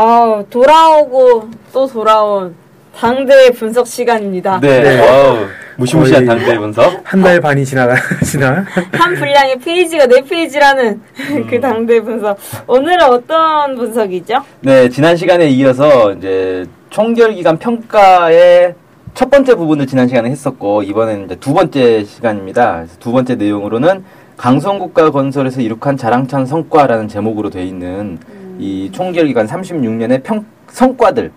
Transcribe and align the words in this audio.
어, 0.00 0.44
돌아오고 0.50 1.48
또 1.72 1.86
돌아온 1.86 2.54
당대 2.94 3.50
분석 3.50 3.86
시간입니다. 3.86 4.60
네, 4.60 4.82
네. 4.82 5.46
무시무시한 5.78 6.26
당대 6.26 6.58
분석. 6.58 7.00
한 7.02 7.22
달 7.22 7.40
반이 7.40 7.64
지나가 7.64 7.94
지나 8.22 8.66
한 8.92 9.14
분량의 9.14 9.58
페이지가 9.58 10.04
네 10.06 10.20
페이지라는 10.22 11.00
그 11.48 11.58
당대 11.60 11.98
분석. 12.02 12.38
오늘은 12.66 13.02
어떤 13.04 13.74
분석이죠? 13.74 14.42
네, 14.60 14.90
지난 14.90 15.16
시간에 15.16 15.48
이어서 15.48 16.12
이제 16.12 16.66
총결 16.90 17.32
기간 17.34 17.58
평가의 17.58 18.74
첫 19.14 19.30
번째 19.30 19.54
부분을 19.54 19.86
지난 19.86 20.08
시간에 20.08 20.28
했었고 20.28 20.82
이번에는 20.82 21.24
이제 21.24 21.36
두 21.36 21.54
번째 21.54 22.04
시간입니다. 22.04 22.84
두 23.00 23.12
번째 23.12 23.34
내용으로는 23.36 24.04
강성국가 24.36 25.10
건설에서 25.10 25.62
이룩한 25.62 25.96
자랑찬 25.96 26.44
성과라는 26.44 27.08
제목으로 27.08 27.48
되어 27.48 27.62
있는 27.62 28.18
이 28.58 28.90
총결 28.92 29.26
기간 29.26 29.46
36년의 29.46 30.22
평 30.22 30.44
성과들이 30.68 31.30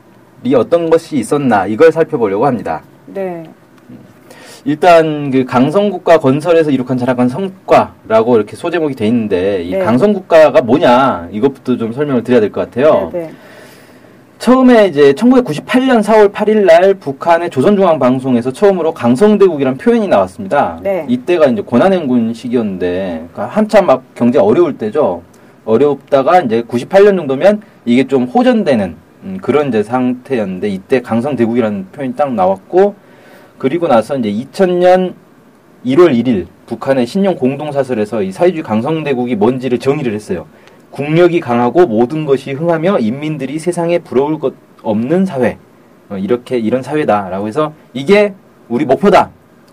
어떤 0.55 0.89
것이 0.89 1.17
있었나 1.17 1.65
이걸 1.67 1.91
살펴보려고 1.91 2.45
합니다. 2.45 2.81
네. 3.07 3.43
일단 4.65 5.31
그 5.31 5.45
강성국가 5.45 6.19
건설에서 6.19 6.69
이룩한 6.71 6.97
자랑한 6.97 7.29
성과라고 7.29 8.35
이렇게 8.35 8.55
소제목이 8.55 8.95
돼 8.95 9.07
있는데 9.07 9.63
이 9.63 9.71
네. 9.71 9.79
강성국가가 9.79 10.61
뭐냐 10.61 11.29
이것부터 11.31 11.77
좀 11.77 11.93
설명을 11.93 12.23
드려야 12.23 12.41
될 12.41 12.51
것 12.51 12.61
같아요. 12.69 13.09
네, 13.13 13.19
네. 13.19 13.31
처음에 14.37 14.87
이제 14.87 15.11
1998년 15.13 16.01
4월 16.01 16.31
8일 16.31 16.65
날 16.65 16.93
북한의 16.93 17.49
조선중앙방송에서 17.49 18.51
처음으로 18.51 18.93
강성대국이라는 18.93 19.77
표현이 19.77 20.07
나왔습니다. 20.07 20.79
네. 20.81 21.05
이때가 21.09 21.47
이제 21.47 21.61
고난행군 21.61 22.33
시기였는데 22.33 23.27
그러니까 23.33 23.53
한참 23.55 23.85
막 23.85 24.03
경제 24.15 24.39
어려울 24.39 24.77
때죠. 24.77 25.23
어렵다가 25.69 26.41
이제 26.41 26.63
98년 26.63 27.15
정도면 27.15 27.61
이게 27.85 28.07
좀 28.07 28.23
호전되는 28.23 28.95
음, 29.23 29.37
그런 29.41 29.67
이제 29.67 29.83
상태였는데 29.83 30.69
이때 30.69 31.01
강성 31.01 31.35
대국이라는 31.35 31.87
표현이 31.91 32.15
딱 32.15 32.33
나왔고 32.33 32.95
그리고 33.59 33.87
나서 33.87 34.17
이제 34.17 34.31
2000년 34.31 35.13
1월 35.85 36.11
1일 36.11 36.47
북한의 36.65 37.05
신용 37.05 37.35
공동사설에서 37.35 38.23
이 38.23 38.31
사회주의 38.31 38.63
강성 38.63 39.03
대국이 39.03 39.35
뭔지를 39.35 39.79
정의를 39.79 40.13
했어요. 40.13 40.47
국력이 40.91 41.39
강하고 41.39 41.85
모든 41.85 42.25
것이 42.25 42.51
흥하며 42.51 42.99
인민들이 42.99 43.59
세상에 43.59 43.99
부러울 43.99 44.39
것 44.39 44.53
없는 44.81 45.25
사회. 45.25 45.57
어, 46.09 46.17
이렇게 46.17 46.57
이런 46.57 46.81
사회다라고 46.81 47.47
해서 47.47 47.73
이게 47.93 48.33
우리 48.69 48.85
목표다. 48.85 49.29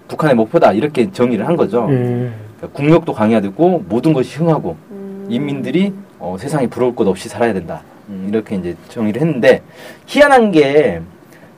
북한의 0.08 0.36
목표다. 0.36 0.72
이렇게 0.72 1.10
정의를 1.10 1.46
한 1.48 1.56
거죠. 1.56 1.86
음, 1.86 2.32
그러니까 2.56 2.76
국력도 2.76 3.12
강해야 3.12 3.40
되고 3.40 3.82
모든 3.88 4.12
것이 4.12 4.38
흥하고 4.38 4.76
음, 4.85 4.85
인민들이 5.28 5.92
어, 6.18 6.36
세상에 6.38 6.66
부러울 6.66 6.94
것 6.94 7.06
없이 7.06 7.28
살아야 7.28 7.52
된다. 7.52 7.82
음, 8.08 8.26
이렇게 8.28 8.56
이제 8.56 8.76
정의를 8.88 9.20
했는데 9.20 9.62
희한한 10.06 10.52
게 10.52 11.00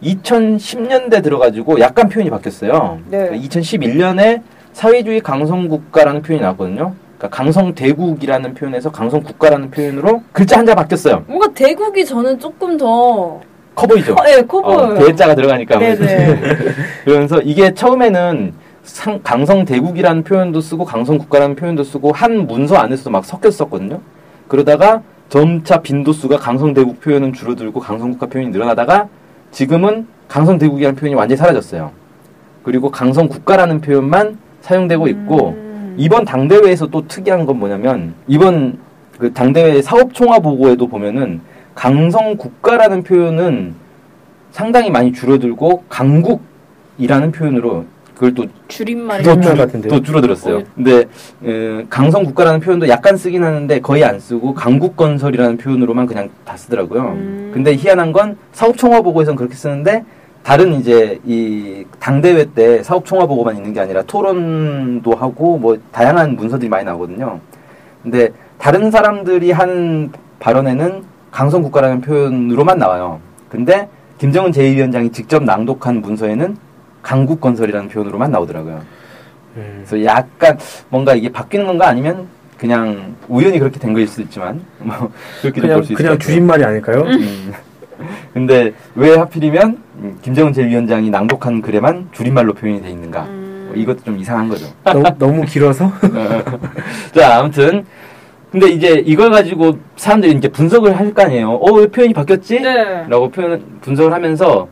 2010년대 0.02 1.22
들어가지고 1.22 1.80
약간 1.80 2.08
표현이 2.08 2.30
바뀌었어요. 2.30 3.00
네. 3.10 3.30
2011년에 3.32 4.42
사회주의 4.72 5.20
강성국가라는 5.20 6.22
표현이 6.22 6.42
나왔거든요. 6.42 6.94
그러니까 7.18 7.36
강성대국이라는 7.36 8.54
표현에서 8.54 8.92
강성국가라는 8.92 9.70
표현으로 9.70 10.22
글자 10.32 10.58
한자 10.58 10.74
바뀌었어요. 10.74 11.24
뭔가 11.26 11.48
대국이 11.52 12.04
저는 12.04 12.38
조금 12.38 12.76
더 12.76 13.40
커 13.78 13.86
보이죠? 13.86 14.12
어, 14.14 14.16
예, 14.26 14.42
커 14.42 14.58
어, 14.58 14.62
보여요. 14.88 15.06
대자가 15.06 15.36
들어가니까. 15.36 15.78
네네. 15.78 16.40
그러면서 17.04 17.40
이게 17.42 17.72
처음에는 17.72 18.52
상- 18.88 19.20
강성 19.22 19.64
대국이라는 19.64 20.24
표현도 20.24 20.60
쓰고 20.60 20.84
강성 20.84 21.18
국가라는 21.18 21.54
표현도 21.56 21.84
쓰고 21.84 22.12
한 22.12 22.46
문서 22.46 22.76
안에서도 22.76 23.10
막 23.10 23.24
섞였었거든요. 23.24 24.00
그러다가 24.48 25.02
점차 25.28 25.82
빈도수가 25.82 26.38
강성 26.38 26.72
대국 26.72 27.00
표현은 27.00 27.34
줄어들고 27.34 27.80
강성 27.80 28.10
국가 28.12 28.26
표현이 28.26 28.50
늘어나다가 28.50 29.08
지금은 29.50 30.06
강성 30.26 30.58
대국이라는 30.58 30.96
표현이 30.96 31.14
완전히 31.14 31.36
사라졌어요. 31.36 31.90
그리고 32.62 32.90
강성 32.90 33.28
국가라는 33.28 33.80
표현만 33.82 34.38
사용되고 34.62 35.06
있고 35.08 35.50
음. 35.50 35.94
이번 35.98 36.24
당대회에서 36.24 36.86
또 36.86 37.06
특이한 37.06 37.44
건 37.46 37.58
뭐냐면 37.58 38.14
이번 38.26 38.78
그 39.18 39.32
당대회 39.32 39.82
사업 39.82 40.14
총화 40.14 40.38
보고에도 40.38 40.86
보면은 40.86 41.40
강성 41.74 42.36
국가라는 42.36 43.02
표현은 43.02 43.74
상당히 44.50 44.90
많이 44.90 45.12
줄어들고 45.12 45.84
강국이라는 45.88 47.32
표현으로 47.32 47.84
그걸 48.18 48.34
또 48.34 48.44
줄임말이 48.66 49.22
또 49.22 49.36
또, 49.36 49.40
줄- 49.40 49.50
줄, 49.52 49.56
같은데요? 49.56 49.92
또 49.92 50.02
줄어들었어요. 50.02 50.56
어. 50.58 50.62
근데 50.74 51.04
에, 51.44 51.86
강성 51.88 52.24
국가라는 52.24 52.58
표현도 52.58 52.88
약간 52.88 53.16
쓰긴 53.16 53.44
하는데 53.44 53.80
거의 53.80 54.02
안 54.04 54.18
쓰고 54.18 54.54
강국 54.54 54.96
건설이라는 54.96 55.56
표현으로만 55.56 56.06
그냥 56.06 56.28
다 56.44 56.56
쓰더라고요. 56.56 57.00
음. 57.12 57.50
근데 57.54 57.76
희한한 57.76 58.10
건 58.10 58.36
사업 58.52 58.76
총화 58.76 59.02
보고에서는 59.02 59.36
그렇게 59.36 59.54
쓰는데 59.54 60.04
다른 60.42 60.74
이제 60.74 61.20
이 61.24 61.84
당대회 62.00 62.44
때 62.56 62.82
사업 62.82 63.04
총화 63.06 63.26
보고만 63.26 63.56
있는 63.56 63.72
게 63.72 63.78
아니라 63.78 64.02
토론도 64.02 65.14
하고 65.14 65.56
뭐 65.56 65.78
다양한 65.92 66.34
문서들이 66.34 66.68
많이 66.68 66.84
나오거든요. 66.84 67.38
근데 68.02 68.30
다른 68.58 68.90
사람들이 68.90 69.52
한 69.52 70.10
발언에는 70.40 71.04
강성 71.30 71.62
국가라는 71.62 72.00
표현으로만 72.00 72.78
나와요. 72.78 73.20
근데 73.48 73.88
김정은 74.18 74.50
제2위원장이 74.50 75.12
직접 75.12 75.44
낭독한 75.44 76.00
문서에는 76.00 76.56
강국 77.08 77.40
건설이라는 77.40 77.88
표현으로만 77.88 78.30
나오더라고요. 78.30 78.82
음. 79.56 79.82
그래서 79.86 80.04
약간 80.04 80.58
뭔가 80.90 81.14
이게 81.14 81.32
바뀌는 81.32 81.66
건가 81.66 81.88
아니면 81.88 82.26
그냥 82.58 83.14
우연히 83.28 83.58
그렇게 83.58 83.78
된 83.78 83.94
거일 83.94 84.06
수도 84.06 84.20
있지만 84.24 84.60
뭐 84.78 85.10
그렇게 85.40 85.62
볼수 85.62 85.94
있을 85.94 85.96
그냥. 86.04 86.18
줄임말이 86.18 86.64
아닐까요? 86.64 87.04
음. 87.06 87.52
근데 88.34 88.74
왜 88.94 89.16
하필이면 89.16 89.78
음, 90.00 90.18
김정은 90.20 90.52
제1위원장이 90.52 91.08
낭독한 91.08 91.62
글에만 91.62 92.10
줄임말로 92.12 92.52
표현이 92.52 92.82
돼 92.82 92.90
있는가? 92.90 93.22
음. 93.24 93.68
뭐 93.68 93.76
이것도 93.76 94.04
좀 94.04 94.18
이상한 94.18 94.46
거죠. 94.50 94.66
너무, 94.84 95.04
너무 95.18 95.44
길어서 95.46 95.90
자, 97.16 97.38
아무튼 97.38 97.86
근데 98.52 98.68
이제 98.68 99.02
이걸 99.06 99.30
가지고 99.30 99.78
사람들이 99.96 100.32
이제 100.32 100.48
분석을 100.48 100.94
할 100.98 101.14
거 101.14 101.22
아니에요. 101.22 101.52
어, 101.52 101.72
왜 101.72 101.86
표현이 101.86 102.12
바뀌었지? 102.12 102.60
네. 102.60 103.06
라고 103.08 103.30
표현 103.30 103.62
분석을 103.80 104.12
하면서 104.12 104.68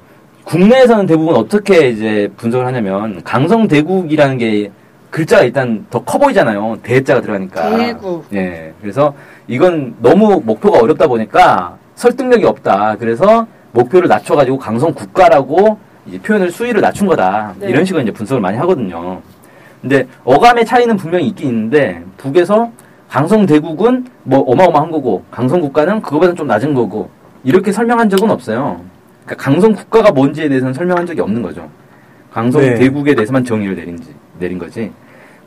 국내에서는 0.46 1.06
대부분 1.06 1.34
어떻게 1.34 1.88
이제 1.88 2.30
분석을 2.36 2.64
하냐면 2.66 3.20
강성 3.24 3.66
대국이라는 3.66 4.38
게 4.38 4.70
글자가 5.10 5.42
일단 5.42 5.84
더 5.90 6.00
커 6.04 6.18
보이잖아요. 6.18 6.78
대자가 6.84 7.20
들어가니까. 7.20 7.76
대국. 7.76 8.24
예. 8.32 8.72
그래서 8.80 9.12
이건 9.48 9.96
너무 10.00 10.40
목표가 10.44 10.78
어렵다 10.78 11.08
보니까 11.08 11.76
설득력이 11.96 12.44
없다. 12.44 12.96
그래서 13.00 13.46
목표를 13.72 14.08
낮춰가지고 14.08 14.56
강성 14.58 14.94
국가라고 14.94 15.78
이제 16.06 16.18
표현을 16.20 16.52
수위를 16.52 16.80
낮춘 16.80 17.08
거다. 17.08 17.54
네. 17.58 17.68
이런 17.70 17.84
식으로 17.84 18.02
이제 18.04 18.12
분석을 18.12 18.40
많이 18.40 18.56
하거든요. 18.58 19.20
근데 19.82 20.06
어감의 20.24 20.64
차이는 20.64 20.96
분명히 20.96 21.26
있긴 21.26 21.48
있는데 21.48 22.04
북에서 22.18 22.70
강성 23.08 23.46
대국은 23.46 24.06
뭐 24.22 24.40
어마어마한 24.40 24.92
거고 24.92 25.24
강성 25.32 25.60
국가는 25.60 26.00
그거보다는 26.00 26.36
좀 26.36 26.46
낮은 26.46 26.72
거고 26.72 27.10
이렇게 27.42 27.72
설명한 27.72 28.08
적은 28.10 28.30
없어요. 28.30 28.80
그러니까 29.26 29.44
강성 29.44 29.72
국가가 29.72 30.12
뭔지에 30.12 30.48
대해서는 30.48 30.72
설명한 30.72 31.04
적이 31.04 31.20
없는 31.20 31.42
거죠. 31.42 31.68
강성대국에 32.32 33.14
대해서만 33.14 33.44
정의를 33.44 33.74
내린지 33.74 34.14
내린 34.38 34.58
거지. 34.58 34.92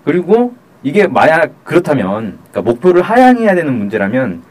그리고 0.04 0.54
이게 0.84 1.08
만약 1.08 1.64
그렇다면 1.64 2.38
그러니까 2.52 2.62
목표를 2.62 3.02
하향해야 3.02 3.56
되는 3.56 3.74
문제라면 3.74 4.42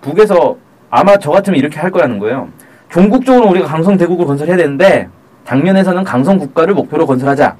북에서 0.00 0.56
아마 0.88 1.18
저 1.18 1.30
같으면 1.30 1.58
이렇게 1.58 1.78
할 1.78 1.90
거라는 1.90 2.18
거예요. 2.18 2.48
종국적으로 2.88 3.48
우리가 3.50 3.66
강성 3.66 3.96
대국을 3.96 4.26
건설해야 4.26 4.56
되는데 4.56 5.08
당면에서는 5.44 6.02
강성 6.04 6.38
국가를 6.38 6.74
목표로 6.74 7.06
건설하자. 7.06 7.56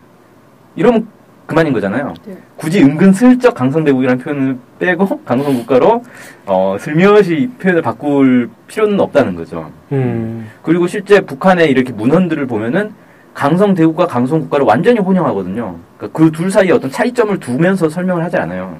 이러면 0.76 1.06
그만인 1.50 1.72
거잖아요. 1.72 2.14
네. 2.26 2.36
굳이 2.54 2.80
은근슬쩍 2.80 3.56
강성대국이라는 3.56 4.22
표현을 4.22 4.56
빼고 4.78 5.22
강성국가로 5.26 6.04
어, 6.46 6.76
슬며시 6.78 7.50
표현을 7.58 7.82
바꿀 7.82 8.48
필요는 8.68 9.00
없다는 9.00 9.34
거죠. 9.34 9.68
음, 9.90 10.48
그리고 10.62 10.86
실제 10.86 11.20
북한의 11.20 11.68
이렇게 11.72 11.92
문헌들을 11.92 12.46
보면은 12.46 12.92
강성대국과 13.34 14.06
강성국가를 14.06 14.64
완전히 14.64 15.00
혼용하거든요. 15.00 15.76
그러니까 15.96 16.16
그둘 16.16 16.52
사이에 16.52 16.70
어떤 16.70 16.88
차이점을 16.88 17.40
두면서 17.40 17.88
설명을 17.88 18.22
하지 18.22 18.36
않아요. 18.36 18.76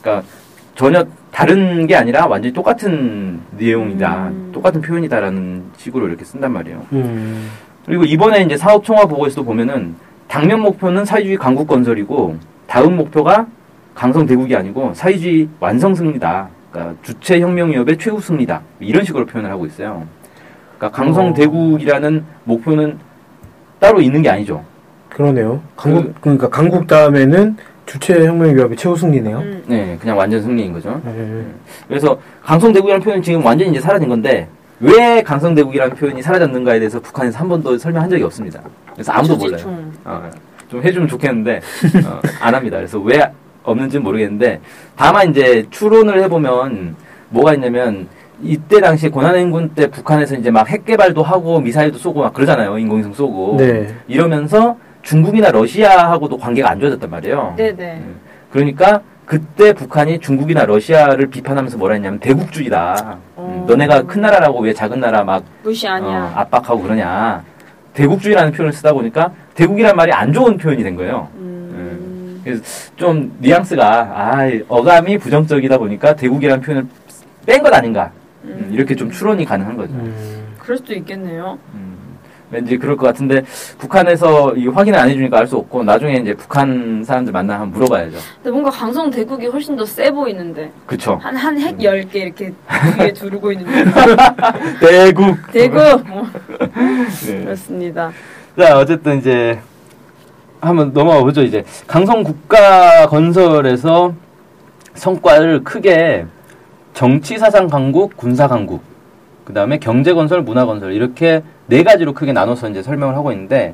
그러니까 0.00 0.24
전혀 0.76 1.04
다른 1.32 1.88
게 1.88 1.96
아니라 1.96 2.26
완전히 2.26 2.54
똑같은 2.54 3.40
내용이다, 3.56 4.28
음. 4.28 4.50
똑같은 4.52 4.80
표현이다라는 4.80 5.64
식으로 5.76 6.06
이렇게 6.06 6.24
쓴단 6.24 6.52
말이에요. 6.52 6.86
음. 6.92 7.50
그리고 7.86 8.04
이번에 8.04 8.42
이제 8.42 8.56
사업 8.56 8.84
총화 8.84 9.06
보고에서도 9.06 9.42
보면은 9.42 9.96
당면 10.28 10.60
목표는 10.60 11.04
사회주의 11.04 11.36
강국 11.36 11.66
건설이고 11.66 12.36
다음 12.66 12.96
목표가 12.96 13.46
강성 13.94 14.26
대국이 14.26 14.54
아니고 14.54 14.92
사회주의 14.94 15.48
완성 15.58 15.94
승리다. 15.94 16.48
그러니까 16.70 16.94
주체 17.02 17.40
혁명 17.40 17.70
위협의 17.70 17.98
최후 17.98 18.20
승리다. 18.20 18.60
이런 18.78 19.04
식으로 19.04 19.26
표현을 19.26 19.50
하고 19.50 19.66
있어요. 19.66 20.06
그러니까 20.76 20.96
강성 20.96 21.28
어. 21.28 21.34
대국이라는 21.34 22.24
목표는 22.44 22.98
따로 23.80 24.00
있는 24.00 24.22
게 24.22 24.28
아니죠. 24.28 24.62
그러네요. 25.08 25.60
강국 25.76 26.14
그 26.20 26.28
러니까 26.28 26.48
강국 26.48 26.86
다음에는 26.86 27.56
주체 27.86 28.26
혁명 28.26 28.54
위협의 28.54 28.76
최후 28.76 28.94
승리네요. 28.94 29.38
음. 29.38 29.64
네, 29.66 29.96
그냥 29.98 30.16
완전 30.18 30.42
승리인 30.42 30.74
거죠. 30.74 31.00
네. 31.04 31.44
그래서 31.88 32.20
강성 32.42 32.72
대국이라는 32.72 33.02
표현이 33.02 33.22
지금 33.22 33.44
완전히 33.44 33.70
이제 33.70 33.80
사라진 33.80 34.08
건데 34.08 34.46
왜 34.80 35.22
강성대국이라는 35.22 35.96
표현이 35.96 36.22
사라졌는가에 36.22 36.78
대해서 36.78 37.00
북한에서 37.00 37.38
한 37.38 37.48
번도 37.48 37.76
설명한 37.78 38.08
적이 38.10 38.22
없습니다. 38.24 38.62
그래서 38.92 39.12
아무도 39.12 39.36
몰라요. 39.36 39.90
어, 40.04 40.30
좀 40.68 40.82
해주면 40.82 41.08
좋겠는데 41.08 41.60
어, 42.06 42.20
안 42.40 42.54
합니다. 42.54 42.76
그래서 42.76 42.98
왜 43.00 43.20
없는지는 43.64 44.04
모르겠는데 44.04 44.60
다만 44.96 45.30
이제 45.30 45.66
추론을 45.70 46.22
해보면 46.24 46.94
뭐가 47.30 47.54
있냐면 47.54 48.06
이때 48.40 48.80
당시에 48.80 49.08
고난행군 49.10 49.70
때 49.70 49.88
북한에서 49.88 50.36
이제 50.36 50.50
막 50.50 50.70
핵 50.70 50.84
개발도 50.84 51.22
하고 51.24 51.60
미사일도 51.60 51.98
쏘고 51.98 52.20
막 52.20 52.32
그러잖아요. 52.32 52.78
인공위성 52.78 53.12
쏘고 53.14 53.56
네. 53.58 53.92
이러면서 54.06 54.76
중국이나 55.02 55.50
러시아하고도 55.50 56.38
관계가 56.38 56.70
안 56.70 56.78
좋아졌단 56.78 57.10
말이에요. 57.10 57.54
네 57.56 57.74
네. 57.74 58.00
그러니까 58.52 59.00
그때 59.32 59.74
북한이 59.74 60.20
중국이나 60.20 60.64
러시아를 60.64 61.26
비판하면서 61.26 61.76
뭐라 61.76 61.94
했냐면 61.96 62.18
대국주의다. 62.18 63.18
어. 63.36 63.62
음, 63.62 63.66
너네가 63.68 64.04
큰 64.04 64.22
나라라고 64.22 64.60
왜 64.60 64.72
작은 64.72 65.00
나라 65.00 65.22
막 65.22 65.44
무시 65.62 65.86
어, 65.86 65.92
아니야. 65.92 66.32
압박하고 66.34 66.80
그러냐. 66.82 67.44
대국주의라는 67.92 68.52
표현을 68.52 68.72
쓰다 68.72 68.94
보니까 68.94 69.32
대국이란 69.54 69.94
말이 69.96 70.12
안 70.12 70.32
좋은 70.32 70.56
표현이 70.56 70.82
된 70.82 70.96
거예요. 70.96 71.28
음. 71.34 72.40
그래서 72.42 72.62
좀 72.96 73.36
뉘앙스가 73.40 73.84
아 73.84 74.50
어감이 74.66 75.18
부정적이다 75.18 75.76
보니까 75.76 76.16
대국이라는 76.16 76.62
표현을 76.62 76.86
뺀 77.44 77.62
것 77.62 77.74
아닌가. 77.74 78.10
음, 78.44 78.70
이렇게 78.72 78.94
좀 78.94 79.10
추론이 79.10 79.44
가능한 79.44 79.76
거죠. 79.76 79.92
음. 79.92 80.54
그럴 80.58 80.78
수도 80.78 80.94
있겠네요. 80.94 81.58
음, 82.48 82.54
왠지 82.54 82.76
그럴 82.78 82.96
것 82.96 83.06
같은데 83.06 83.42
북한에서 83.78 84.54
이 84.54 84.68
확인을 84.68 84.98
안 84.98 85.08
해주니까 85.10 85.38
알 85.38 85.46
수 85.48 85.56
없고 85.56 85.82
나중에 85.82 86.16
이제 86.16 86.34
북한 86.34 87.02
사람들 87.04 87.32
만나 87.32 87.54
한번 87.54 87.70
물어봐야죠. 87.70 88.18
근데 88.36 88.50
뭔가 88.50 88.70
강성 88.70 89.10
대국이 89.10 89.46
훨씬 89.46 89.76
더 89.76 89.84
세 89.86 90.10
보이는데 90.10 90.70
그쵸? 90.86 91.18
한 91.22 91.34
한핵 91.34 91.78
10개 91.78 92.14
이렇게 92.16 92.52
위에 93.00 93.12
두르고 93.12 93.52
있는데 93.52 93.84
대국. 94.80 95.36
대국 95.52 96.06
뭐, 96.08 96.26
네. 97.26 97.44
그렇습니다. 97.44 98.10
자, 98.58 98.76
어쨌든 98.78 99.18
이제 99.18 99.58
한번 100.60 100.92
넘어가 100.92 101.20
보죠. 101.20 101.42
이제 101.42 101.64
강성 101.86 102.22
국가 102.22 103.06
건설에서 103.06 104.12
성과를 104.94 105.64
크게 105.64 106.26
정치 106.92 107.38
사상 107.38 107.68
강국, 107.68 108.16
군사 108.16 108.46
강국, 108.48 108.82
그 109.48 109.54
다음에 109.54 109.78
경제 109.78 110.12
건설, 110.12 110.42
문화 110.42 110.66
건설 110.66 110.92
이렇게 110.92 111.42
네 111.68 111.82
가지로 111.82 112.12
크게 112.12 112.34
나눠서 112.34 112.68
이제 112.68 112.82
설명을 112.82 113.16
하고 113.16 113.32
있는데 113.32 113.72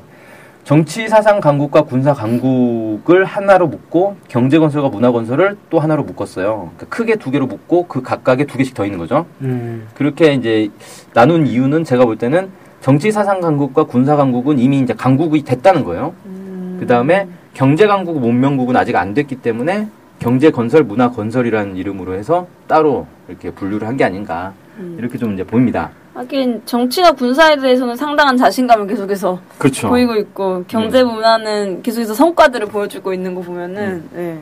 정치 0.63 1.09
사상 1.09 1.41
강국과 1.41 1.81
군사 1.81 2.13
강국을 2.13 3.25
하나로 3.25 3.67
묶고 3.67 4.15
경제 4.29 4.57
건설과 4.57 4.87
문화 4.87 5.11
건설을 5.11 5.57
또 5.69 5.81
하나로 5.81 6.03
묶었어요. 6.03 6.71
그러니까 6.77 6.85
크게 6.87 7.17
두 7.17 7.29
개로 7.29 7.45
묶고 7.47 7.87
그 7.87 8.01
각각에 8.01 8.45
두 8.45 8.57
개씩 8.57 8.73
더 8.73 8.85
있는 8.85 8.97
거죠. 8.99 9.25
음. 9.41 9.85
그렇게 9.95 10.33
이제 10.33 10.69
나눈 11.13 11.45
이유는 11.45 11.83
제가 11.83 12.05
볼 12.05 12.17
때는 12.17 12.51
정치 12.79 13.11
사상 13.11 13.41
강국과 13.41 13.83
군사 13.83 14.15
강국은 14.15 14.59
이미 14.59 14.79
이제 14.79 14.93
강국이 14.93 15.43
됐다는 15.43 15.83
거예요. 15.83 16.13
음. 16.25 16.77
그 16.79 16.87
다음에 16.87 17.27
경제 17.53 17.85
강국, 17.85 18.21
문명국은 18.21 18.77
아직 18.77 18.95
안 18.95 19.13
됐기 19.13 19.35
때문에 19.41 19.89
경제 20.19 20.51
건설, 20.51 20.83
문화 20.83 21.11
건설이라는 21.11 21.75
이름으로 21.75 22.13
해서 22.13 22.47
따로 22.65 23.07
이렇게 23.27 23.51
분류를 23.51 23.85
한 23.89 23.97
게 23.97 24.05
아닌가 24.05 24.53
음. 24.77 24.95
이렇게 24.99 25.17
좀 25.17 25.33
이제 25.33 25.43
보입니다. 25.43 25.89
하긴 26.13 26.61
정치나 26.65 27.11
군사에 27.11 27.57
대해서는 27.57 27.95
상당한 27.95 28.37
자신감을 28.37 28.87
계속해서 28.87 29.39
그렇죠. 29.57 29.89
보이고 29.89 30.15
있고 30.15 30.63
경제 30.67 31.03
문화는 31.03 31.81
계속해서 31.83 32.13
성과들을 32.13 32.67
보여주고 32.67 33.13
있는 33.13 33.35
거 33.35 33.41
보면은 33.41 34.03
음. 34.13 34.39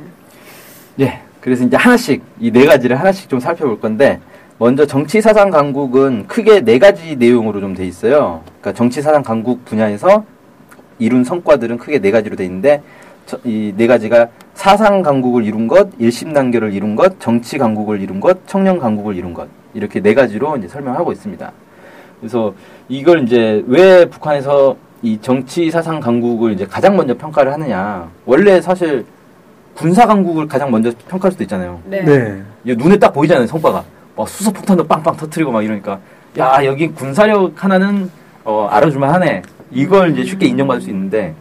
네. 0.97 1.05
예. 1.05 1.19
그래서 1.41 1.63
이제 1.65 1.75
하나씩 1.75 2.21
이 2.39 2.51
네 2.51 2.65
가지를 2.65 2.97
하나씩 2.99 3.27
좀 3.27 3.39
살펴볼 3.39 3.79
건데 3.79 4.19
먼저 4.59 4.85
정치 4.85 5.19
사상 5.19 5.49
강국은 5.49 6.27
크게 6.27 6.61
네 6.61 6.77
가지 6.79 7.15
내용으로 7.17 7.59
좀 7.59 7.73
돼 7.75 7.85
있어요. 7.85 8.41
그러니까 8.61 8.73
정치 8.73 9.01
사상 9.01 9.23
강국 9.23 9.65
분야에서 9.65 10.23
이룬 10.99 11.23
성과들은 11.23 11.79
크게 11.79 11.99
네 11.99 12.11
가지로 12.11 12.35
돼 12.35 12.45
있는데 12.45 12.81
이 13.43 13.73
네 13.75 13.87
가지가 13.87 14.27
사상 14.53 15.01
강국을 15.01 15.43
이룬 15.43 15.67
것, 15.67 15.89
일심 15.97 16.33
단결을 16.33 16.71
이룬 16.73 16.95
것, 16.95 17.19
정치 17.19 17.57
강국을 17.57 17.99
이룬 17.99 18.19
것, 18.19 18.47
청년 18.47 18.77
강국을 18.77 19.15
이룬 19.15 19.33
것 19.33 19.47
이렇게 19.73 20.01
네 20.01 20.13
가지로 20.13 20.57
이제 20.57 20.67
설명하고 20.67 21.11
있습니다. 21.11 21.51
그래서 22.19 22.53
이걸 22.87 23.23
이제 23.23 23.63
왜 23.67 24.05
북한에서 24.05 24.75
이 25.01 25.19
정치 25.21 25.69
사상 25.69 25.99
강국을 25.99 26.53
이제 26.53 26.65
가장 26.65 26.95
먼저 26.95 27.15
평가를 27.17 27.51
하느냐? 27.53 28.09
원래 28.25 28.61
사실 28.61 29.05
군사 29.75 30.05
강국을 30.05 30.47
가장 30.47 30.71
먼저 30.71 30.91
평가할 31.09 31.31
수도 31.31 31.43
있잖아요. 31.43 31.81
네. 31.85 32.01
네. 32.03 32.43
눈에 32.75 32.97
딱 32.97 33.11
보이잖아요, 33.11 33.47
성과가. 33.47 33.83
막 34.15 34.29
수소 34.29 34.53
폭탄도 34.53 34.85
빵빵 34.85 35.17
터트리고 35.17 35.51
막 35.51 35.63
이러니까. 35.63 35.99
야, 36.37 36.63
여기 36.63 36.87
군사력 36.87 37.63
하나는, 37.63 38.09
어, 38.43 38.67
알아줄만 38.71 39.13
하네. 39.13 39.41
이걸 39.71 40.11
이제 40.11 40.23
쉽게 40.23 40.45
인정받을 40.45 40.81
수 40.81 40.89
있는데, 40.89 41.33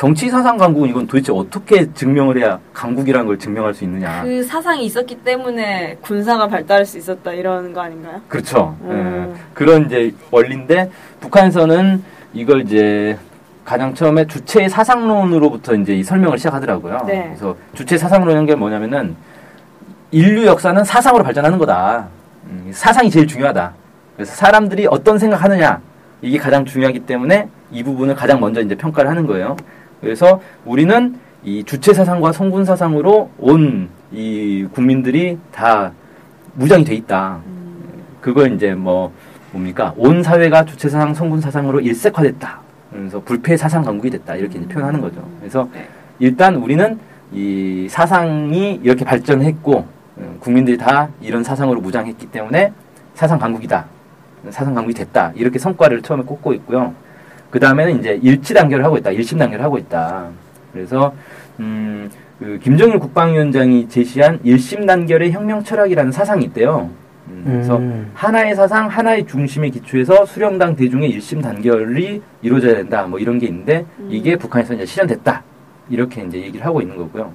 정치 0.00 0.30
사상 0.30 0.56
강국은 0.56 0.88
이건 0.88 1.06
도대체 1.06 1.30
어떻게 1.30 1.92
증명을 1.92 2.38
해야 2.38 2.58
강국이라는 2.72 3.26
걸 3.26 3.38
증명할 3.38 3.74
수 3.74 3.84
있느냐. 3.84 4.22
그 4.22 4.42
사상이 4.42 4.86
있었기 4.86 5.16
때문에 5.16 5.98
군사가 6.00 6.48
발달할 6.48 6.86
수 6.86 6.96
있었다 6.96 7.30
이런 7.34 7.74
거 7.74 7.82
아닌가요? 7.82 8.18
그렇죠. 8.26 8.74
음. 8.80 9.34
예. 9.36 9.40
그런 9.52 9.84
이제 9.84 10.14
원리인데, 10.30 10.90
북한에서는 11.20 12.02
이걸 12.32 12.62
이제 12.62 13.18
가장 13.62 13.92
처음에 13.92 14.26
주체 14.26 14.70
사상론으로부터 14.70 15.74
이제 15.74 15.94
이 15.94 16.02
설명을 16.02 16.38
시작하더라고요. 16.38 17.04
네. 17.06 17.24
그래서 17.24 17.54
주체 17.74 17.98
사상론이라는 17.98 18.46
게 18.46 18.54
뭐냐면은 18.54 19.14
인류 20.12 20.46
역사는 20.46 20.82
사상으로 20.82 21.22
발전하는 21.22 21.58
거다. 21.58 22.08
음, 22.46 22.70
사상이 22.72 23.10
제일 23.10 23.26
중요하다. 23.26 23.74
그래서 24.16 24.34
사람들이 24.34 24.86
어떤 24.88 25.18
생각하느냐 25.18 25.78
이게 26.22 26.38
가장 26.38 26.64
중요하기 26.64 27.00
때문에 27.00 27.50
이 27.70 27.82
부분을 27.82 28.14
가장 28.14 28.40
먼저 28.40 28.62
이제 28.62 28.74
평가를 28.74 29.10
하는 29.10 29.26
거예요. 29.26 29.58
그래서 30.00 30.40
우리는 30.64 31.16
이 31.42 31.64
주체 31.64 31.92
사상과 31.94 32.32
성군 32.32 32.64
사상으로 32.64 33.30
온 33.38 33.88
이 34.12 34.66
국민들이 34.72 35.38
다 35.52 35.92
무장이 36.54 36.84
돼 36.84 36.94
있다. 36.94 37.38
그걸 38.20 38.52
이제 38.54 38.74
뭐 38.74 39.12
뭡니까 39.52 39.94
온 39.96 40.22
사회가 40.22 40.64
주체 40.64 40.88
사상, 40.88 41.14
성군 41.14 41.40
사상으로 41.40 41.80
일색화됐다. 41.80 42.60
그래서 42.90 43.20
불패 43.20 43.56
사상 43.56 43.82
강국이 43.84 44.10
됐다 44.10 44.34
이렇게 44.34 44.58
이제 44.58 44.66
표현하는 44.66 45.00
거죠. 45.00 45.22
그래서 45.38 45.68
네. 45.72 45.88
일단 46.18 46.56
우리는 46.56 46.98
이 47.32 47.86
사상이 47.88 48.80
이렇게 48.82 49.04
발전했고 49.04 49.86
음, 50.18 50.36
국민들이 50.40 50.76
다 50.76 51.08
이런 51.20 51.44
사상으로 51.44 51.80
무장했기 51.80 52.26
때문에 52.26 52.72
사상 53.14 53.38
강국이다. 53.38 53.86
사상 54.50 54.74
강국이 54.74 54.94
됐다. 54.94 55.32
이렇게 55.36 55.58
성과를 55.60 56.02
처음에 56.02 56.24
꼽고 56.24 56.52
있고요. 56.54 56.94
그 57.50 57.58
다음에는 57.58 57.98
이제 57.98 58.18
일치 58.22 58.54
단결을 58.54 58.84
하고 58.84 58.96
있다. 58.96 59.10
일심 59.10 59.38
단결을 59.38 59.64
하고 59.64 59.78
있다. 59.78 60.28
그래서 60.72 61.12
음, 61.58 62.08
그 62.38 62.58
김정일 62.62 62.98
국방위원장이 62.98 63.88
제시한 63.88 64.38
일심 64.44 64.86
단결의 64.86 65.32
혁명 65.32 65.62
철학이라는 65.62 66.12
사상이 66.12 66.44
있대요. 66.46 66.90
음, 67.28 67.42
그래서 67.44 67.76
음. 67.76 68.10
하나의 68.14 68.54
사상, 68.54 68.86
하나의 68.86 69.26
중심에 69.26 69.68
기초해서 69.70 70.24
수령당 70.24 70.76
대중의 70.76 71.10
일심 71.10 71.40
단결이 71.42 72.22
이루어져야 72.42 72.76
된다. 72.76 73.02
뭐 73.06 73.18
이런 73.18 73.38
게 73.38 73.46
있는데 73.46 73.84
이게 74.08 74.36
북한에서 74.36 74.74
이제 74.74 74.86
실현됐다. 74.86 75.42
이렇게 75.90 76.22
이제 76.22 76.38
얘기를 76.38 76.64
하고 76.64 76.80
있는 76.80 76.96
거고요. 76.96 77.32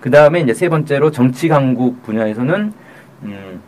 그 0.00 0.10
다음에 0.10 0.40
이제 0.40 0.54
세 0.54 0.68
번째로 0.68 1.10
정치 1.10 1.48
강국 1.48 2.02
분야에서는 2.04 2.72
음, 3.24 3.60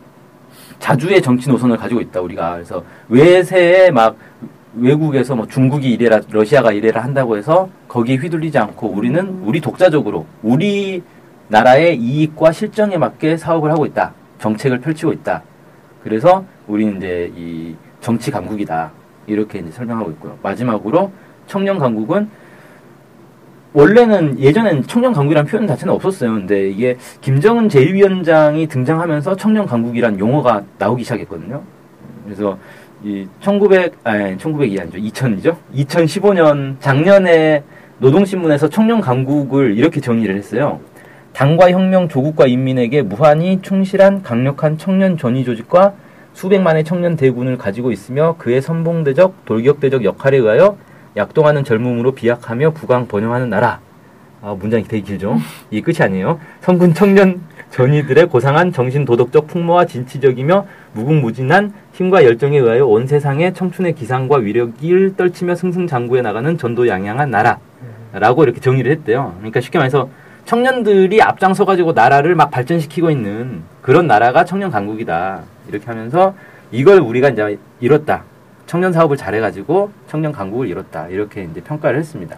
자주의 0.79 1.21
정치 1.21 1.49
노선을 1.49 1.77
가지고 1.77 2.01
있다 2.01 2.21
우리가 2.21 2.53
그래서 2.53 2.83
외세에 3.07 3.91
막 3.91 4.17
외국에서 4.75 5.35
뭐 5.35 5.47
중국이 5.47 5.91
이래라 5.91 6.21
러시아가 6.29 6.71
이래라 6.71 7.03
한다고 7.03 7.37
해서 7.37 7.69
거기에 7.87 8.17
휘둘리지 8.17 8.57
않고 8.57 8.87
우리는 8.87 9.41
우리 9.43 9.61
독자적으로 9.61 10.25
우리 10.43 11.03
나라의 11.47 11.97
이익과 11.97 12.51
실정에 12.51 12.97
맞게 12.97 13.37
사업을 13.37 13.71
하고 13.71 13.85
있다. 13.85 14.13
정책을 14.39 14.81
펼치고 14.81 15.13
있다. 15.13 15.43
그래서 16.03 16.45
우리는 16.67 16.97
이제 16.97 17.31
이 17.35 17.75
정치 18.01 18.31
강국이다. 18.31 18.91
이렇게 19.27 19.59
이제 19.59 19.71
설명하고 19.71 20.11
있고요. 20.11 20.37
마지막으로 20.43 21.11
청년 21.47 21.79
강국은 21.79 22.29
원래는 23.73 24.39
예전엔 24.39 24.83
청년 24.83 25.11
강국이라는 25.13 25.49
표현 25.49 25.67
자체는 25.67 25.93
없었어요. 25.93 26.33
근데 26.33 26.69
이게 26.69 26.97
김정은 27.21 27.67
제1위원장이 27.67 28.69
등장하면서 28.69 29.35
청년 29.35 29.65
강국이란 29.65 30.17
용어가 30.17 30.63
나오기 30.77 31.03
시작했거든요. 31.03 31.61
그래서 32.23 32.57
이 33.05 33.27
1900, 33.39 33.93
아니, 34.03 34.35
1900이 34.35 34.81
아니죠. 34.81 34.97
2000이죠. 34.97 35.55
2015년 35.75 36.77
작년에 36.79 37.61
노동신문에서 37.99 38.69
청년 38.69 38.99
강국을 38.99 39.77
이렇게 39.77 40.01
정의를 40.01 40.35
했어요. 40.35 40.79
당과 41.31 41.69
혁명, 41.69 42.09
조국과 42.09 42.47
인민에게 42.47 43.03
무한히 43.03 43.61
충실한 43.61 44.23
강력한 44.23 44.79
청년 44.79 45.19
전위 45.19 45.45
조직과 45.45 45.93
수백만의 46.33 46.83
청년 46.83 47.15
대군을 47.15 47.59
가지고 47.59 47.91
있으며 47.91 48.37
그의 48.39 48.59
선봉대적, 48.59 49.45
돌격대적 49.45 50.03
역할에 50.03 50.37
의하여 50.37 50.75
약동하는 51.15 51.63
젊음으로 51.63 52.13
비약하며 52.13 52.71
부강 52.71 53.07
번영하는 53.07 53.51
나라. 53.51 53.81
아, 54.41 54.55
문장이 54.59 54.83
되게 54.85 55.03
길죠? 55.03 55.37
이게 55.69 55.81
끝이 55.81 56.03
아니에요. 56.03 56.39
성군 56.61 56.95
청년 56.95 57.39
전위들의 57.75 58.27
고상한 58.27 58.71
정신 58.71 59.03
도덕적 59.03 59.47
풍모와 59.47 59.83
진취적이며 59.85 60.65
무궁무진한 60.93 61.73
힘과 61.91 62.23
열정에 62.23 62.57
의하여 62.57 62.85
온 62.85 63.05
세상의 63.05 63.53
청춘의 63.53 63.95
기상과 63.95 64.37
위력을 64.37 65.15
떨치며 65.17 65.55
승승장구해 65.55 66.21
나가는 66.21 66.57
전도양양한 66.57 67.29
나라라고 67.29 68.43
이렇게 68.43 68.61
정의를 68.61 68.93
했대요. 68.93 69.33
그러니까 69.39 69.59
쉽게 69.59 69.77
말해서 69.77 70.07
청년들이 70.45 71.21
앞장서 71.21 71.65
가지고 71.65 71.91
나라를 71.91 72.35
막 72.35 72.49
발전시키고 72.49 73.11
있는 73.11 73.63
그런 73.81 74.07
나라가 74.07 74.45
청년 74.45 74.71
강국이다. 74.71 75.41
이렇게 75.67 75.85
하면서 75.85 76.33
이걸 76.71 76.99
우리가 76.99 77.29
이제 77.29 77.57
이뤘다. 77.81 78.23
청년 78.67 78.93
사업을 78.93 79.17
잘해 79.17 79.41
가지고 79.41 79.91
청년 80.07 80.31
강국을 80.31 80.69
이뤘다. 80.69 81.09
이렇게 81.09 81.43
이제 81.43 81.59
평가를 81.59 81.99
했습니다. 81.99 82.37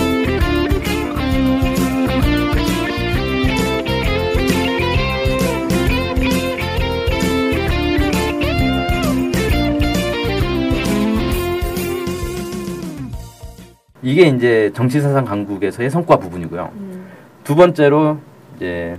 이게 14.03 14.23
이제 14.23 14.71
정치사상 14.73 15.25
강국에서의 15.25 15.89
성과 15.89 16.17
부분이고요. 16.17 16.69
두 17.43 17.55
번째로 17.55 18.17
이제 18.55 18.97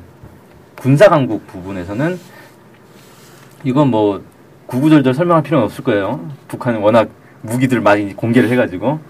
군사 0.76 1.08
강국 1.08 1.46
부분에서는 1.46 2.18
이건 3.64 3.88
뭐 3.88 4.22
구구절절 4.66 5.14
설명할 5.14 5.42
필요는 5.42 5.64
없을 5.64 5.84
거예요. 5.84 6.28
북한은 6.48 6.80
워낙 6.80 7.08
무기들 7.42 7.80
많이 7.80 8.14
공개를 8.14 8.48
해가지고 8.50 9.00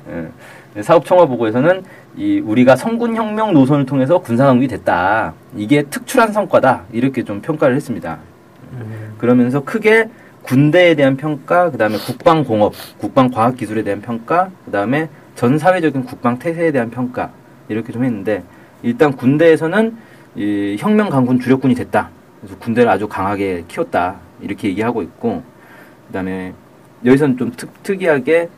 예. 0.76 0.82
사업 0.82 1.04
청화 1.04 1.26
보고에서는 1.26 1.82
이 2.16 2.40
우리가 2.40 2.76
성군 2.76 3.14
혁명 3.14 3.52
노선을 3.52 3.84
통해서 3.84 4.18
군사 4.18 4.46
강국이 4.46 4.68
됐다. 4.68 5.34
이게 5.56 5.82
특출한 5.82 6.32
성과다. 6.32 6.84
이렇게 6.92 7.22
좀 7.24 7.42
평가를 7.42 7.76
했습니다. 7.76 8.18
그러면서 9.18 9.60
크게 9.60 10.08
군대에 10.42 10.94
대한 10.94 11.16
평가, 11.16 11.70
그 11.70 11.78
다음에 11.78 11.98
국방공업, 11.98 12.72
국방과학기술에 12.98 13.82
대한 13.82 14.00
평가, 14.00 14.50
그 14.64 14.70
다음에 14.70 15.08
전 15.34 15.58
사회적인 15.58 16.04
국방 16.04 16.38
태세에 16.38 16.72
대한 16.72 16.90
평가 16.90 17.30
이렇게 17.68 17.92
좀 17.92 18.04
했는데 18.04 18.42
일단 18.82 19.12
군대에서는 19.12 19.96
이 20.36 20.76
혁명 20.78 21.08
강군 21.10 21.40
주력군이 21.40 21.74
됐다. 21.74 22.10
그래서 22.40 22.56
군대를 22.58 22.90
아주 22.90 23.08
강하게 23.08 23.64
키웠다 23.68 24.16
이렇게 24.40 24.68
얘기하고 24.68 25.02
있고 25.02 25.42
그다음에 26.08 26.52
여기서는 27.04 27.36
좀 27.38 27.52
특, 27.56 27.82
특이하게 27.82 28.48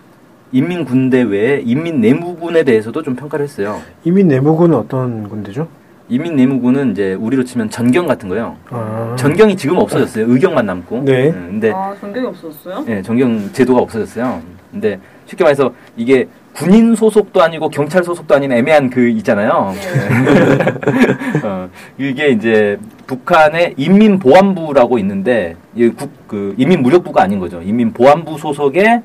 인민 0.53 0.85
군대 0.85 1.23
외에 1.23 1.61
인민 1.65 2.01
내무군에 2.01 2.63
대해서도 2.63 3.03
좀 3.03 3.17
평가를 3.17 3.45
했어요. 3.45 3.81
이민 4.05 4.29
내무군은 4.29 4.77
어떤 4.77 5.29
군대죠? 5.29 5.69
인민 6.09 6.37
내무군은 6.37 6.93
이제 6.93 7.15
우리로 7.15 7.45
치면 7.45 7.71
전경 7.71 8.07
같은 8.07 8.29
거요. 8.29 8.57
아. 8.71 9.17
전경이 9.19 9.57
지금 9.57 9.79
없어졌어요. 9.79 10.31
의경만 10.31 10.67
남고. 10.67 11.03
네. 11.05 11.31
음, 11.31 11.49
근데 11.53 11.73
아, 11.73 11.95
전경이 11.99 12.27
없었어요? 12.27 12.85
예, 12.89 13.03
전경 13.03 13.53
제도가 13.53 13.81
없어졌어요. 13.81 14.43
근데 14.71 15.01
쉽게 15.27 15.43
말해서 15.45 15.73
이게 15.97 16.29
군인 16.55 16.95
소속도 16.95 17.43
아니고 17.43 17.69
경찰 17.69 18.05
소속도 18.05 18.35
아닌 18.35 18.53
애매한 18.53 18.89
그 18.89 19.09
있잖아요. 19.09 19.75
어, 21.43 21.69
이게 21.99 22.29
이제 22.29 22.79
북한의 23.09 23.75
인민보안부라고 23.77 24.99
있는데 25.01 25.57
이 25.75 25.89
국, 25.89 26.11
그 26.29 26.55
인민무력부가 26.57 27.23
아닌 27.23 27.41
거죠. 27.41 27.61
인민보안부 27.61 28.39
소속의 28.39 29.03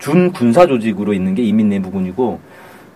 준 0.00 0.32
군사 0.32 0.66
조직으로 0.66 1.12
있는 1.12 1.36
게 1.36 1.44
인민내무군이고 1.44 2.40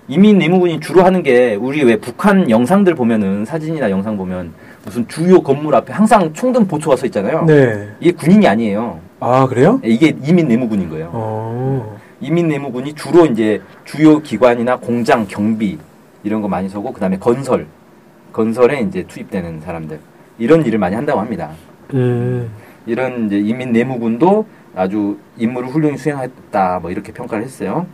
인민내무군이 0.09 0.81
주로 0.81 1.05
하는 1.05 1.23
게 1.23 1.55
우리 1.55 1.83
왜 1.85 1.97
북한 1.97 2.51
영상들 2.51 2.95
보면은 2.97 3.45
사진이나 3.45 3.91
영상 3.91 4.17
보면 4.17 4.53
무슨 4.85 5.07
주요 5.07 5.41
건물 5.41 5.75
앞에 5.77 5.93
항상 5.93 6.33
총등 6.33 6.67
보초가 6.67 6.97
서 6.97 7.07
있잖아요. 7.07 7.45
네. 7.45 7.89
이게 8.01 8.11
군인이 8.13 8.47
아니에요. 8.49 8.99
아, 9.21 9.47
그래요? 9.47 9.81
이게 9.85 10.17
이민내무군인 10.25 10.91
거예요. 10.91 11.11
어. 11.13 11.96
인민내무군이 12.21 12.95
주로 12.95 13.27
이제 13.27 13.61
주요 13.85 14.21
기관이나 14.21 14.77
공장, 14.77 15.27
경비 15.27 15.79
이런 16.23 16.43
거 16.43 16.49
많이 16.49 16.69
서고 16.69 16.93
그다음에 16.93 17.19
건설, 17.19 17.67
건설에 18.33 18.81
이제 18.81 19.05
투입되는 19.07 19.61
사람들 19.61 20.01
이런 20.39 20.65
일을 20.65 20.79
많이 20.79 20.95
한다고 20.95 21.21
합니다. 21.21 21.51
음. 21.95 22.51
이런 22.87 23.27
이제 23.27 23.39
인민내무군도 23.39 24.47
아주 24.75 25.19
임무를 25.37 25.69
훌륭히 25.69 25.97
수행했다 25.97 26.81
뭐 26.81 26.91
이렇게 26.91 27.13
평가를 27.13 27.45
했어요. 27.45 27.87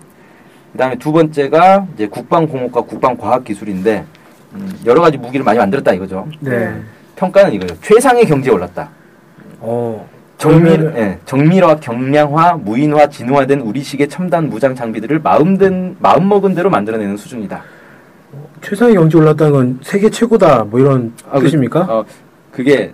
그다음에 0.73 0.97
두 0.97 1.13
번째가 1.13 1.87
이제 1.95 2.07
국방공업과 2.09 2.83
국방과학기술인데 2.83 4.05
음, 4.55 4.81
여러 4.85 5.01
가지 5.01 5.19
무기를 5.19 5.45
많이 5.45 5.59
만들었다 5.59 5.93
이거죠. 5.93 6.29
네. 6.41 6.75
평가는 7.17 7.53
이거죠. 7.53 7.79
최상의 7.81 8.27
경제에 8.27 8.53
올랐다. 8.53 8.91
어. 9.61 10.09
정밀, 10.43 10.93
예, 10.97 11.19
정밀화, 11.25 11.77
경량화, 11.77 12.55
무인화, 12.65 13.07
진화된 13.07 13.61
우리식의 13.61 14.09
첨단 14.09 14.49
무장 14.49 14.75
장비들을 14.75 15.21
마음든 15.21 15.97
마음 16.01 16.29
먹은 16.29 16.57
대로 16.57 16.69
만들어내는 16.69 17.17
수준이다. 17.17 17.63
최상의 18.61 18.95
경지 18.97 19.17
올랐다는 19.17 19.53
건 19.53 19.79
세계 19.83 20.11
최고다. 20.11 20.65
뭐 20.65 20.81
이런 20.81 21.13
아, 21.31 21.39
그- 21.39 21.45
뜻입니까? 21.45 21.81
어, 21.83 22.05
그게 22.51 22.91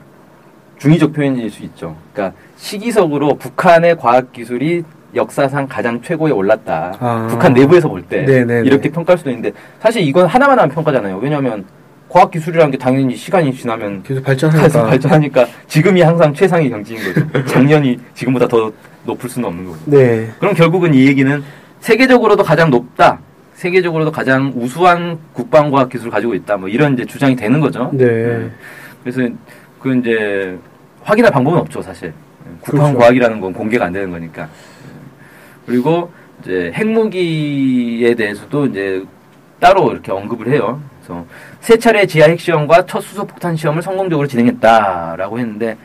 중의적 0.76 1.14
표현일 1.14 1.50
수 1.50 1.62
있죠. 1.64 1.96
그러니까 2.12 2.36
시기적으로 2.58 3.36
북한의 3.36 3.96
과학 3.96 4.30
기술이 4.30 4.84
역사상 5.14 5.66
가장 5.68 6.02
최고에 6.02 6.30
올랐다. 6.30 6.92
아. 7.00 7.28
북한 7.30 7.54
내부에서 7.54 7.88
볼때 7.88 8.24
네네네. 8.26 8.66
이렇게 8.66 8.90
평가할 8.90 9.16
수도 9.16 9.30
있는데 9.30 9.52
사실 9.80 10.02
이건 10.02 10.26
하나만 10.26 10.58
하면 10.58 10.74
평가잖아요. 10.74 11.16
왜냐하면 11.16 11.64
과학 12.08 12.30
기술이라는 12.30 12.70
게 12.70 12.78
당연히 12.78 13.14
시간이 13.14 13.52
지나면 13.52 14.02
계속 14.02 14.22
계속 14.22 14.26
발전하니까. 14.26 14.86
발전하니까 14.86 15.46
지금이 15.66 16.00
항상 16.00 16.32
최상의 16.32 16.70
경지인 16.70 17.00
거죠. 17.02 17.44
작년이 17.44 17.98
지금보다 18.14 18.48
더 18.48 18.72
높을 19.04 19.28
수는 19.28 19.48
없는 19.48 19.66
거고. 19.66 19.78
네. 19.84 20.30
그럼 20.38 20.54
결국은 20.54 20.94
이 20.94 21.06
얘기는 21.06 21.42
세계적으로도 21.80 22.42
가장 22.42 22.70
높다. 22.70 23.18
세계적으로도 23.54 24.10
가장 24.12 24.52
우수한 24.56 25.18
국방과학 25.32 25.90
기술을 25.90 26.10
가지고 26.10 26.34
있다. 26.34 26.56
뭐 26.56 26.68
이런 26.68 26.94
이제 26.94 27.04
주장이 27.04 27.36
되는 27.36 27.60
거죠. 27.60 27.90
네. 27.92 28.48
그래서 29.02 29.20
그 29.80 29.94
이제 29.96 30.56
확인할 31.02 31.30
방법은 31.30 31.58
없죠, 31.58 31.82
사실. 31.82 32.12
그렇죠. 32.62 32.82
국방과학이라는 32.84 33.40
건 33.40 33.52
공개가 33.52 33.86
안 33.86 33.92
되는 33.92 34.10
거니까. 34.10 34.48
그리고 35.66 36.10
이제 36.42 36.72
핵무기에 36.74 38.14
대해서도 38.14 38.66
이제 38.66 39.04
따로 39.60 39.92
이렇게 39.92 40.12
언급을 40.12 40.48
해요. 40.52 40.80
그래서 41.08 41.24
세 41.60 41.78
차례 41.78 42.06
지하 42.06 42.28
핵시험과 42.28 42.84
첫 42.86 43.00
수소폭탄 43.00 43.56
시험을 43.56 43.80
성공적으로 43.82 44.28
진행했다라고 44.28 45.38
했는데 45.38 45.76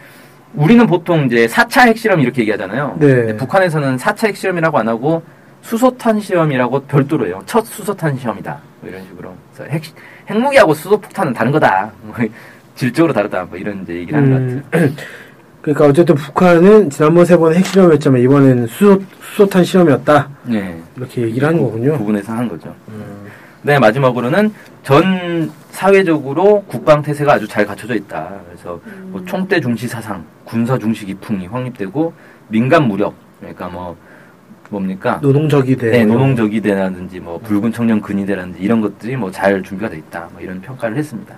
우리는 0.54 0.86
보통 0.86 1.26
이제 1.26 1.48
4차 1.48 1.88
핵실험 1.88 2.20
이렇게 2.20 2.42
얘기하잖아요. 2.42 2.98
네. 3.00 3.36
북한에서는 3.38 3.98
4차 3.98 4.28
핵실험이라고 4.28 4.78
안 4.78 4.88
하고 4.90 5.24
수소탄 5.62 6.20
시험이라고 6.20 6.82
별도로 6.84 7.26
해요. 7.26 7.42
첫 7.46 7.66
수소탄 7.66 8.18
시험이다. 8.18 8.60
뭐 8.82 8.90
이런 8.90 9.02
식으로. 9.04 9.34
핵, 9.70 9.82
핵무기하고 10.30 10.74
수소폭탄은 10.74 11.34
다른 11.34 11.52
거다. 11.52 11.92
뭐 12.02 12.14
질적으로 12.76 13.14
다르다. 13.14 13.46
뭐 13.46 13.58
이런 13.58 13.82
이제 13.84 13.94
얘기를 13.96 14.20
하는 14.20 14.30
것 14.30 14.40
같아요. 14.72 14.86
음, 14.86 14.96
그러니까 15.62 15.86
어쨌든 15.86 16.16
북한은 16.16 16.90
지난번 16.90 17.26
세 17.26 17.38
번은 17.38 17.56
핵실험이었지만 17.58 18.20
이번에는 18.20 18.68
수소, 18.68 19.02
수소탄 19.22 19.64
실험이었다. 19.64 20.30
네. 20.44 20.78
이렇게 20.98 21.22
얘기를 21.22 21.48
하는 21.48 21.62
거군요. 21.62 21.98
부분에서 21.98 22.34
한 22.34 22.50
거죠. 22.50 22.76
네, 23.64 23.80
마지막으로는 23.80 24.54
전 24.84 25.50
사회적으로 25.72 26.64
국방 26.68 27.02
태세가 27.02 27.34
아주 27.34 27.48
잘 27.48 27.66
갖춰져 27.66 27.96
있다. 27.96 28.30
그래서 28.48 28.80
뭐 29.06 29.24
총대 29.26 29.60
중시 29.62 29.88
사상, 29.88 30.26
군사 30.44 30.78
중시 30.78 31.06
기풍이 31.06 31.48
확립되고 31.48 32.14
민간 32.50 32.88
무력, 32.88 33.14
그러니까 33.40 33.70
뭐 33.70 33.96
뭡니까? 34.70 35.20
노동적이대. 35.22 35.92
네, 35.92 36.06
노동적이대라든지 36.06 37.22
뭐 37.22 37.38
붉은 37.40 37.72
청년 37.72 38.02
근위대라든지 38.02 38.60
이런 38.60 38.82
것들이 38.82 39.16
뭐 39.16 39.32
잘 39.32 39.64
준비가 39.64 39.90
돼 39.90 39.98
있다. 39.98 40.28
뭐 40.34 40.42
이런 40.42 40.60
평가를 40.62 40.98
했습니다. 40.98 41.34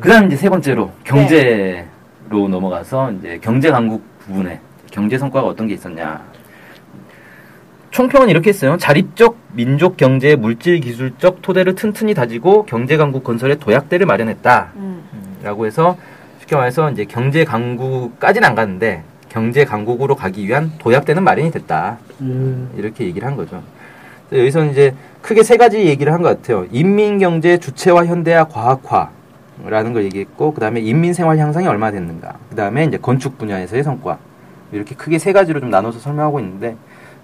그다음 0.00 0.26
이제 0.26 0.36
세 0.36 0.48
번째로 0.48 0.92
경제로 1.02 1.84
넘어가서 2.30 3.12
이제 3.12 3.38
경제 3.42 3.70
강국 3.70 4.02
부분에 4.20 4.60
경제 4.90 5.18
성과가 5.18 5.46
어떤 5.48 5.66
게 5.66 5.74
있었냐. 5.74 6.22
총평은 7.96 8.28
이렇게 8.28 8.50
했어요. 8.50 8.76
자립적 8.76 9.38
민족 9.54 9.96
경제 9.96 10.36
물질 10.36 10.80
기술적 10.80 11.40
토대를 11.40 11.76
튼튼히 11.76 12.12
다지고 12.12 12.66
경제 12.66 12.98
강국 12.98 13.24
건설에 13.24 13.54
도약대를 13.54 14.04
마련했다. 14.04 14.72
음. 14.76 15.02
라고 15.42 15.64
해서 15.64 15.96
쉽게 16.40 16.56
말해서 16.56 16.90
이제 16.90 17.06
경제 17.06 17.44
강국까지는 17.46 18.46
안 18.46 18.54
갔는데 18.54 19.02
경제 19.30 19.64
강국으로 19.64 20.14
가기 20.14 20.46
위한 20.46 20.72
도약대는 20.78 21.24
마련이 21.24 21.50
됐다. 21.52 21.96
음, 22.20 22.70
이렇게 22.76 23.06
얘기를 23.06 23.26
한 23.26 23.34
거죠. 23.34 23.62
여기서 24.30 24.66
이제 24.66 24.94
크게 25.22 25.42
세 25.42 25.56
가지 25.56 25.78
얘기를 25.78 26.12
한 26.12 26.20
것 26.20 26.28
같아요. 26.28 26.66
인민 26.72 27.18
경제 27.18 27.56
주체화 27.56 28.04
현대화 28.04 28.44
과학화라는 28.44 29.94
걸 29.94 30.04
얘기했고, 30.04 30.52
그 30.52 30.60
다음에 30.60 30.80
인민 30.80 31.14
생활 31.14 31.38
향상이 31.38 31.66
얼마나 31.66 31.92
됐는가. 31.92 32.34
그 32.50 32.56
다음에 32.56 32.84
이제 32.84 32.98
건축 32.98 33.38
분야에서의 33.38 33.82
성과. 33.82 34.18
이렇게 34.70 34.94
크게 34.94 35.18
세 35.18 35.32
가지로 35.32 35.60
좀 35.60 35.70
나눠서 35.70 35.98
설명하고 35.98 36.40
있는데, 36.40 36.76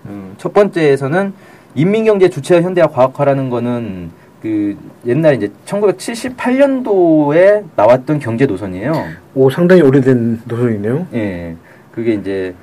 음, 0.06 0.35
첫 0.38 0.52
번째에서는 0.52 1.32
인민경제 1.75 2.28
주체화 2.28 2.62
현대화 2.62 2.87
과학화라는 2.88 3.50
거는 3.50 4.11
그 4.42 4.76
옛날 5.06 5.37
이제 5.37 5.50
1978년도에 5.66 7.64
나왔던 7.76 8.18
경제 8.18 8.44
노선이에요. 8.47 8.92
오, 9.35 9.50
상당히 9.50 9.82
오래된 9.82 10.42
노선이네요. 10.47 11.06
예. 11.14 11.54
그게 11.92 12.14
이제 12.14 12.54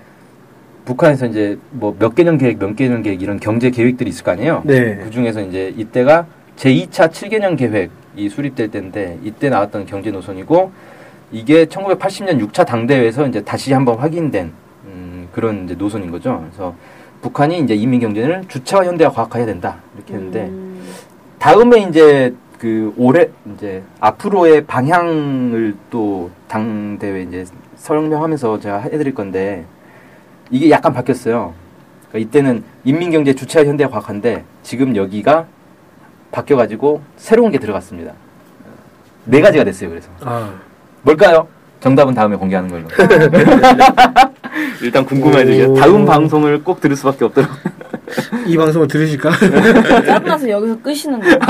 북한에서 0.85 1.27
이제 1.27 1.57
뭐 1.71 1.95
몇 1.97 2.15
개년 2.15 2.37
계획, 2.37 2.59
몇 2.59 2.75
개년 2.75 3.01
계획 3.01 3.21
이런 3.21 3.39
경제 3.39 3.69
계획들이 3.69 4.09
있을 4.09 4.23
거 4.23 4.31
아니에요. 4.31 4.63
네. 4.65 4.97
그 5.03 5.09
중에서 5.11 5.41
이제 5.41 5.73
이때가 5.77 6.25
제2차 6.57 7.11
7개년 7.11 7.57
계획이 7.57 8.29
수립될 8.29 8.69
때인데 8.71 9.17
이때 9.23 9.49
나왔던 9.49 9.85
경제 9.85 10.11
노선이고 10.11 10.71
이게 11.31 11.65
1980년 11.65 12.45
6차 12.45 12.65
당대회에서 12.65 13.27
이제 13.27 13.41
다시 13.43 13.71
한번 13.71 13.97
확인된 13.99 14.51
음, 14.85 15.27
그런 15.31 15.65
이제 15.65 15.75
노선인 15.75 16.11
거죠. 16.11 16.43
그래서 16.49 16.75
북한이 17.21 17.59
이제 17.59 17.75
인민 17.75 17.99
경제를 17.99 18.43
주체화 18.47 18.85
현대화 18.85 19.09
과학화해야 19.11 19.45
된다 19.45 19.77
이렇게 19.95 20.13
했는데 20.13 20.45
음. 20.47 20.81
다음에 21.37 21.81
이제 21.81 22.33
그 22.59 22.93
올해 22.97 23.29
이제 23.55 23.83
앞으로의 23.99 24.65
방향을 24.65 25.75
또 25.89 26.29
당 26.49 26.97
대회 26.97 27.21
이제 27.21 27.45
설명하면서 27.75 28.59
제가 28.59 28.79
해드릴 28.79 29.13
건데 29.13 29.65
이게 30.49 30.71
약간 30.71 30.91
바뀌었어요. 30.93 31.53
그러니까 32.09 32.27
이때는 32.27 32.63
인민경제 32.85 33.35
주체화 33.35 33.65
현대화 33.65 33.87
과학인데 33.91 34.43
지금 34.63 34.95
여기가 34.95 35.45
바뀌어가지고 36.31 37.01
새로운 37.17 37.51
게 37.51 37.59
들어갔습니다. 37.59 38.13
네 39.25 39.41
가지가 39.41 39.63
됐어요. 39.63 39.91
그래서 39.91 40.09
아, 40.21 40.51
뭘까요? 41.03 41.47
정답은 41.81 42.15
다음에 42.15 42.35
공개하는 42.35 42.69
걸로. 42.71 42.87
일단 44.81 45.05
궁금해지죠. 45.05 45.71
오. 45.71 45.75
다음 45.75 46.05
방송을 46.05 46.63
꼭 46.63 46.81
들을 46.81 46.95
수밖에 46.95 47.25
없도록. 47.25 47.49
이 48.47 48.57
방송을 48.57 48.87
들으실까? 48.87 49.31
짬나서 50.05 50.49
여기서 50.49 50.79
끄시는 50.79 51.19
거예요. 51.19 51.39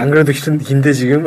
안 0.00 0.10
그래도 0.10 0.32
힘, 0.32 0.58
힘데 0.58 0.92
지금. 0.92 1.26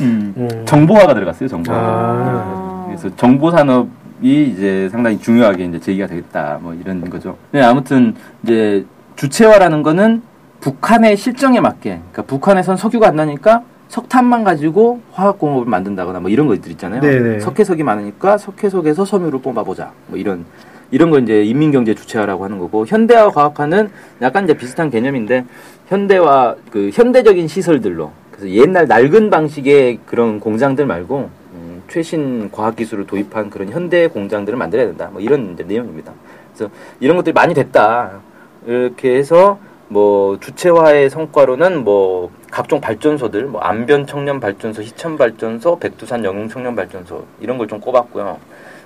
음. 0.00 0.34
음. 0.36 0.48
정보화가 0.64 1.14
들어갔어요. 1.14 1.48
정보화. 1.48 1.76
아. 1.78 2.84
그래서 2.86 3.14
정보 3.16 3.50
산업 3.50 3.88
이 4.20 4.44
이제 4.44 4.88
상당히 4.90 5.18
중요하게 5.18 5.64
이제 5.64 5.80
제기가 5.80 6.06
되겠다. 6.06 6.58
뭐 6.60 6.74
이런 6.74 7.08
거죠. 7.10 7.36
네, 7.50 7.60
아무튼 7.60 8.14
이제 8.44 8.84
주체화라는 9.16 9.82
거는 9.82 10.22
북한의 10.60 11.16
실정에 11.16 11.60
맞게, 11.60 11.90
그러니까 11.90 12.22
북한에선 12.22 12.76
석유가 12.76 13.08
안 13.08 13.16
나니까 13.16 13.62
석탄만 13.92 14.42
가지고 14.42 15.02
화학공업을 15.12 15.66
만든다거나 15.66 16.18
뭐 16.20 16.30
이런 16.30 16.46
것들 16.46 16.70
있잖아요. 16.72 17.02
네네. 17.02 17.40
석회석이 17.40 17.82
많으니까 17.82 18.38
석회석에서 18.38 19.04
섬유를 19.04 19.42
뽑아보자. 19.42 19.92
뭐 20.06 20.18
이런 20.18 20.46
이런 20.90 21.10
거 21.10 21.18
이제 21.18 21.44
인민경제 21.44 21.94
주체화라고 21.94 22.42
하는 22.42 22.58
거고 22.58 22.86
현대화 22.86 23.28
과학화는 23.28 23.90
약간 24.22 24.44
이제 24.44 24.54
비슷한 24.54 24.88
개념인데 24.88 25.44
현대화 25.88 26.56
그 26.70 26.88
현대적인 26.90 27.48
시설들로 27.48 28.12
그래서 28.30 28.48
옛날 28.48 28.88
낡은 28.88 29.28
방식의 29.28 29.98
그런 30.06 30.40
공장들 30.40 30.86
말고 30.86 31.28
음, 31.52 31.82
최신 31.88 32.50
과학 32.50 32.76
기술을 32.76 33.06
도입한 33.06 33.50
그런 33.50 33.68
현대 33.68 34.06
공장들을 34.06 34.56
만들어야 34.58 34.86
된다. 34.86 35.10
뭐 35.12 35.20
이런 35.20 35.52
이제 35.52 35.64
내용입니다. 35.64 36.12
그래서 36.54 36.72
이런 36.98 37.18
것들이 37.18 37.34
많이 37.34 37.52
됐다. 37.52 38.20
이렇게 38.66 39.16
해서 39.16 39.58
뭐 39.92 40.40
주체화의 40.40 41.10
성과로는 41.10 41.84
뭐 41.84 42.30
각종 42.50 42.80
발전소들, 42.80 43.44
뭐 43.44 43.60
안변 43.60 44.06
청년 44.06 44.40
발전소, 44.40 44.80
희천 44.82 45.18
발전소, 45.18 45.78
백두산 45.78 46.24
영웅 46.24 46.48
청년 46.48 46.74
발전소 46.74 47.26
이런 47.40 47.58
걸 47.58 47.66
좀 47.68 47.78
꼽았고요. 47.78 48.38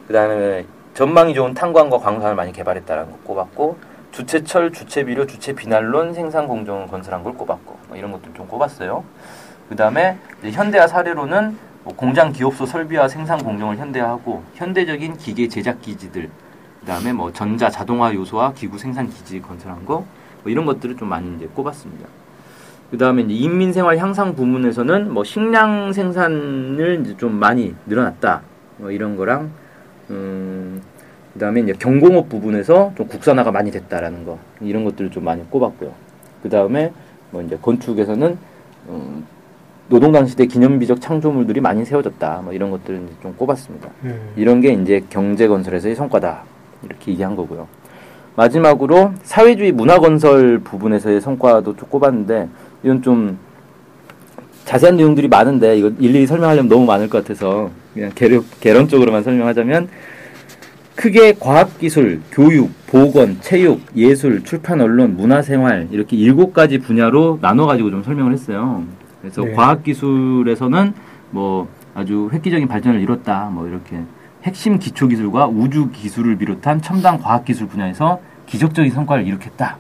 그다음에 0.09 0.67
전망이 0.95 1.33
좋은 1.35 1.55
탄광과 1.55 1.99
광산을 1.99 2.35
많이 2.35 2.53
개발했다라는 2.53 3.13
거 3.13 3.19
꼽았고 3.23 3.77
주체철, 4.11 4.73
주체비료, 4.73 5.27
주체비난론 5.27 6.13
생산 6.15 6.49
공정을 6.49 6.89
건설한 6.89 7.23
걸 7.23 7.35
꼽았고 7.35 7.79
뭐 7.89 7.97
이런 7.97 8.11
것들 8.11 8.35
좀 8.35 8.49
꼽았어요. 8.49 9.05
그다음에 9.69 10.19
현대화 10.43 10.89
사례로는 10.89 11.57
뭐 11.85 11.95
공장 11.95 12.33
기업소 12.33 12.67
설비와 12.67 13.07
생산 13.07 13.39
공정을 13.39 13.77
현대화하고 13.77 14.43
현대적인 14.55 15.19
기계 15.19 15.47
제작 15.47 15.81
기지들 15.83 16.31
그다음에 16.81 17.13
뭐 17.13 17.33
전자 17.33 17.71
자동화 17.71 18.13
요소와 18.13 18.55
기구 18.55 18.77
생산 18.79 19.09
기지 19.09 19.41
건설한 19.41 19.85
거 19.85 20.05
뭐 20.47 20.51
이런 20.51 20.65
것들을 20.65 20.97
좀 20.97 21.09
많이 21.09 21.35
이제 21.37 21.49
꼽았습니다. 21.53 22.07
그 22.91 22.99
다음에 22.99 23.23
이제 23.23 23.35
인민생활 23.35 23.99
향상 23.99 24.37
부문에서는 24.37 25.13
뭐 25.13 25.25
식량 25.25 25.93
생산을 25.93 27.01
이제 27.03 27.17
좀 27.17 27.35
많이 27.35 27.75
늘어났다. 27.87 28.43
뭐 28.79 28.91
이런 28.91 29.17
거랑 29.17 29.51
음 30.11 30.81
그 31.37 31.41
다음에 31.41 31.61
이제 31.61 31.75
경공업 31.75 32.31
부분에서 32.31 32.93
좀 32.97 33.09
국산화가 33.09 33.53
많이 33.53 33.71
됐다라는 33.71 34.25
거 34.25 34.39
이런 34.63 34.85
것들을 34.85 35.11
좀 35.11 35.25
많이 35.25 35.45
꼽았고요. 35.51 35.93
그 36.43 36.49
다음에 36.49 36.95
뭐 37.31 37.43
이제 37.43 37.59
건축에서는 37.61 38.39
음, 38.89 39.27
노동당 39.91 40.25
시대 40.25 40.47
기념비적 40.47 40.99
창조물들이 41.03 41.61
많이 41.61 41.85
세워졌다. 41.85 42.41
뭐 42.43 42.55
이런 42.55 42.71
것들을 42.71 43.03
좀 43.21 43.35
꼽았습니다. 43.35 43.91
음. 44.05 44.33
이런 44.37 44.63
게 44.63 44.73
이제 44.73 45.05
경제 45.11 45.47
건설에서의 45.47 45.95
성과다. 45.95 46.45
이렇게 46.83 47.13
얘기한 47.13 47.37
거고요. 47.37 47.69
마지막으로 48.37 49.13
사회주의 49.23 49.73
문화 49.73 49.99
건설 49.99 50.59
부분에서의 50.59 51.21
성과도 51.21 51.77
좀 51.77 51.89
꼽았는데 51.89 52.49
이건 52.83 53.03
좀 53.03 53.39
자세한 54.65 54.97
내용들이 54.97 55.29
많은데 55.29 55.79
이거 55.79 55.91
일일이 55.99 56.27
설명하려면 56.27 56.69
너무 56.69 56.85
많을 56.87 57.09
것 57.09 57.23
같아서 57.23 57.71
그냥 57.95 58.11
개론, 58.15 58.45
개론적으로만 58.61 59.23
설명하자면 59.23 59.89
크게 60.97 61.35
과학기술, 61.39 62.21
교육, 62.33 62.71
보건, 62.87 63.39
체육, 63.41 63.81
예술, 63.95 64.43
출판, 64.45 64.81
언론, 64.81 65.17
문화생활 65.17 65.89
이렇게 65.91 66.17
일곱 66.17 66.53
가지 66.53 66.79
분야로 66.79 67.39
나눠가지고 67.43 67.91
좀 67.91 68.03
설명을 68.03 68.33
했어요. 68.33 68.83
그래서 69.21 69.43
네. 69.43 69.53
과학기술에서는 69.53 70.95
뭐 71.31 71.69
아주 71.95 72.31
획기적인 72.33 72.67
발전을 72.67 73.01
이뤘다. 73.01 73.51
뭐 73.53 73.69
이렇게 73.69 74.01
핵심 74.47 74.79
기초 74.79 75.09
기술과 75.09 75.49
우주 75.49 75.91
기술을 75.91 76.37
비롯한 76.39 76.81
첨단 76.81 77.19
과학 77.19 77.45
기술 77.45 77.67
분야에서 77.67 78.21
기적적인 78.47 78.93
성과를 78.93 79.27
이룩했다. 79.27 79.77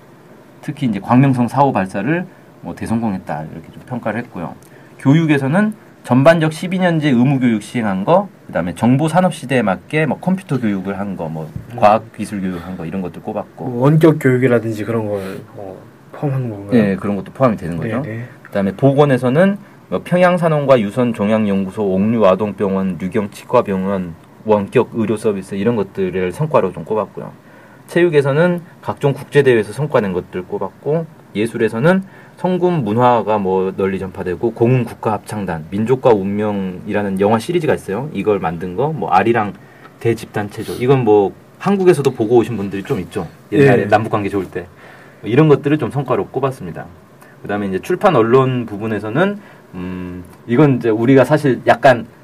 특히 0.60 0.88
이제 0.88 0.98
광명성 0.98 1.46
4호 1.46 1.72
발사를 1.72 2.26
뭐 2.62 2.74
대성공했다. 2.74 3.44
이렇게 3.52 3.72
좀 3.72 3.80
평가를 3.86 4.20
했고요. 4.24 4.54
교육에서는 4.98 5.72
전반적 6.02 6.50
12년제 6.50 7.04
의무 7.04 7.38
교육 7.38 7.62
시행한 7.62 8.04
거, 8.04 8.28
그다음에 8.48 8.74
정보 8.74 9.06
산업 9.06 9.34
시대에 9.34 9.62
맞게 9.62 10.06
뭐 10.06 10.18
컴퓨터 10.18 10.58
교육을 10.58 10.98
한 10.98 11.16
거, 11.16 11.28
뭐 11.28 11.48
과학 11.76 12.12
기술 12.16 12.40
교육한 12.40 12.76
거 12.76 12.86
이런 12.86 13.02
것들 13.02 13.22
꼽았고, 13.22 13.64
뭐 13.64 13.82
원격 13.84 14.18
교육이라든지 14.20 14.84
그런 14.84 15.06
걸 15.06 15.20
뭐 15.54 15.80
포함한 16.12 16.50
건가요? 16.50 16.80
예, 16.80 16.96
그런 16.96 17.14
것도 17.14 17.32
포함이 17.32 17.56
되는 17.56 17.76
거죠. 17.76 18.00
네, 18.02 18.08
네. 18.16 18.24
그다음에 18.42 18.72
보건에서는 18.72 19.58
뭐 19.90 20.00
평양산업과 20.02 20.80
유선 20.80 21.14
종양연구소, 21.14 21.84
옥류 21.84 22.26
아동병원, 22.26 22.98
유경치과병원, 23.00 24.14
원격 24.46 24.90
의료 24.94 25.16
서비스 25.16 25.56
이런 25.56 25.76
것들을 25.76 26.32
성과로 26.32 26.72
좀 26.72 26.84
꼽았고요. 26.84 27.32
체육에서는 27.88 28.62
각종 28.80 29.12
국제 29.12 29.42
대회에서 29.42 29.72
성과 29.72 30.00
낸 30.00 30.12
것들 30.12 30.44
꼽았고 30.44 31.06
예술에서는 31.34 32.02
성군 32.36 32.84
문화가 32.84 33.38
뭐 33.38 33.72
널리 33.76 33.98
전파되고 33.98 34.52
공은 34.52 34.84
국가 34.84 35.12
합창단, 35.12 35.66
민족과 35.70 36.10
운명이라는 36.10 37.20
영화 37.20 37.38
시리즈가 37.38 37.74
있어요. 37.74 38.10
이걸 38.12 38.38
만든 38.38 38.76
거, 38.76 38.88
뭐 38.88 39.10
아리랑 39.10 39.54
대집단 40.00 40.50
체조. 40.50 40.74
이건 40.74 41.04
뭐 41.04 41.32
한국에서도 41.58 42.10
보고 42.10 42.36
오신 42.36 42.56
분들이 42.56 42.82
좀 42.82 43.00
있죠. 43.00 43.26
옛날에 43.52 43.82
예. 43.82 43.88
남북 43.88 44.10
관계 44.10 44.28
좋을 44.28 44.50
때 44.50 44.66
이런 45.22 45.48
것들을 45.48 45.78
좀 45.78 45.90
성과로 45.90 46.26
꼽았습니다. 46.26 46.86
그다음에 47.42 47.68
이제 47.68 47.78
출판 47.78 48.14
언론 48.16 48.66
부분에서는 48.66 49.40
음 49.74 50.24
이건 50.46 50.76
이제 50.76 50.90
우리가 50.90 51.24
사실 51.24 51.60
약간 51.66 52.00
어 52.00 52.15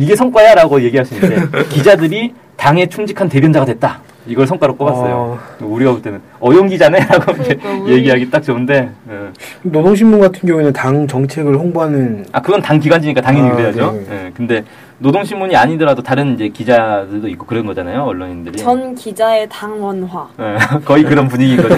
이게 0.00 0.16
성과야라고 0.16 0.80
얘기할 0.82 1.04
수 1.04 1.14
있는데 1.14 1.62
기자들이 1.68 2.32
당에 2.56 2.86
충직한 2.86 3.28
대변자가 3.28 3.66
됐다. 3.66 4.00
이걸 4.26 4.46
성과로 4.46 4.76
꼽았어요. 4.76 5.14
어. 5.14 5.38
우리가 5.60 5.92
볼 5.92 6.00
때는 6.02 6.20
어용 6.40 6.68
기자네라고 6.68 7.32
그러니까 7.32 7.88
얘기하기 7.88 8.30
딱 8.30 8.42
좋은데 8.42 8.90
예. 9.10 9.28
노동신문 9.62 10.20
같은 10.20 10.46
경우에는 10.48 10.72
당 10.72 11.06
정책을 11.06 11.56
홍보하는 11.56 12.24
아 12.32 12.40
그건 12.40 12.62
당 12.62 12.78
기관지니까 12.78 13.20
당연히 13.20 13.50
아, 13.50 13.56
그래야죠. 13.56 13.92
네. 13.92 14.06
예, 14.10 14.30
근데 14.34 14.64
노동신문이 14.98 15.56
아니더라도 15.56 16.02
다른 16.02 16.34
이제 16.34 16.48
기자들도 16.48 17.28
있고 17.28 17.46
그런 17.46 17.66
거잖아요. 17.66 18.02
언론인들이. 18.02 18.58
전 18.58 18.94
기자의 18.94 19.48
당원화. 19.50 20.28
예, 20.38 20.56
거의 20.84 21.02
그런 21.04 21.28
분위기인 21.28 21.62
거죠. 21.62 21.76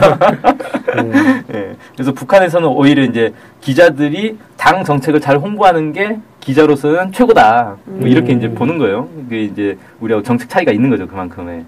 음, 0.98 1.42
예, 1.54 1.76
그래서 1.94 2.12
북한에서는 2.12 2.68
오히려 2.68 3.02
이제 3.04 3.32
기자들이 3.60 4.36
당 4.56 4.84
정책을 4.84 5.20
잘 5.20 5.38
홍보하는 5.38 5.92
게 5.92 6.18
기자로서는 6.42 7.12
최고다. 7.12 7.76
뭐 7.84 8.08
이렇게 8.08 8.32
음. 8.32 8.38
이제 8.38 8.50
보는 8.50 8.78
거예요. 8.78 9.08
그게 9.14 9.44
이제 9.44 9.78
우리하고 10.00 10.22
정책 10.22 10.48
차이가 10.48 10.72
있는 10.72 10.90
거죠. 10.90 11.06
그만큼의. 11.06 11.64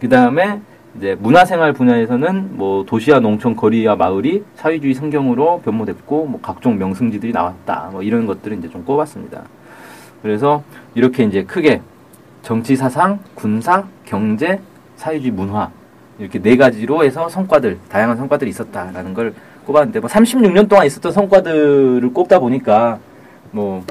그 0.00 0.08
다음에 0.08 0.60
이제 0.96 1.16
문화생활 1.20 1.72
분야에서는 1.72 2.56
뭐 2.56 2.84
도시와 2.86 3.20
농촌, 3.20 3.56
거리와 3.56 3.96
마을이 3.96 4.44
사회주의 4.56 4.94
성경으로 4.94 5.60
변모됐고 5.60 6.26
뭐 6.26 6.40
각종 6.40 6.78
명승지들이 6.78 7.32
나왔다. 7.32 7.90
뭐 7.92 8.02
이런 8.02 8.26
것들을 8.26 8.58
이제 8.58 8.68
좀 8.68 8.84
꼽았습니다. 8.84 9.42
그래서 10.22 10.62
이렇게 10.94 11.24
이제 11.24 11.44
크게 11.44 11.82
정치 12.42 12.76
사상, 12.76 13.18
군사, 13.34 13.84
경제, 14.04 14.60
사회주의 14.96 15.30
문화 15.30 15.70
이렇게 16.18 16.40
네 16.40 16.56
가지로 16.56 17.04
해서 17.04 17.28
성과들, 17.28 17.78
다양한 17.88 18.16
성과들이 18.16 18.50
있었다라는 18.50 19.12
걸 19.12 19.34
꼽았는데 19.66 20.00
뭐 20.00 20.08
36년 20.08 20.68
동안 20.68 20.86
있었던 20.86 21.12
성과들을 21.12 22.12
꼽다 22.12 22.38
보니까 22.38 22.98
뭐 23.54 23.82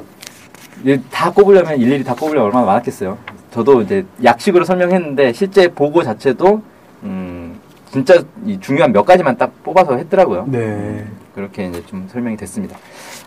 다 1.10 1.32
꼽으려면 1.32 1.80
일일이 1.80 2.04
다 2.04 2.14
꼽으려면 2.14 2.46
얼마나 2.48 2.66
많았겠어요. 2.66 3.18
저도 3.52 3.82
이제 3.82 4.06
약식으로 4.24 4.66
설명했는데 4.66 5.34
실제 5.34 5.68
보고 5.68 6.04
자체도 6.04 6.62
음 7.04 7.60
진짜 7.92 8.22
이 8.46 8.60
중요한 8.60 8.92
몇 8.92 9.04
가지만 9.06 9.38
딱 9.38 9.52
뽑아서 9.64 9.96
했더라고요. 9.98 10.46
네. 10.48 11.06
그렇게 11.36 11.68
이제 11.68 11.84
좀 11.86 12.08
설명이 12.12 12.36
됐습니다. 12.38 12.78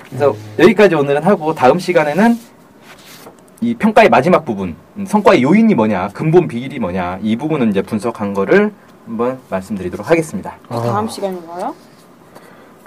그래서 0.09 0.35
여기까지 0.59 0.94
오늘은 0.94 1.22
하고 1.22 1.55
다음 1.55 1.79
시간에는 1.79 2.37
이 3.61 3.75
평가의 3.75 4.11
마지막 4.11 4.44
부분 4.44 4.77
음, 4.96 5.07
성과의 5.07 5.42
요인이 5.42 5.75
뭐냐 5.75 6.09
근본 6.09 6.46
비결이 6.46 6.79
뭐냐 6.79 7.20
이 7.22 7.37
부분은 7.37 7.70
이제 7.70 7.81
분석한 7.81 8.35
거를 8.35 8.72
한번 9.07 9.38
말씀드리도록 9.49 10.11
하겠습니다. 10.11 10.57
아, 10.68 10.83
다음 10.83 11.09
시간인가요? 11.09 11.75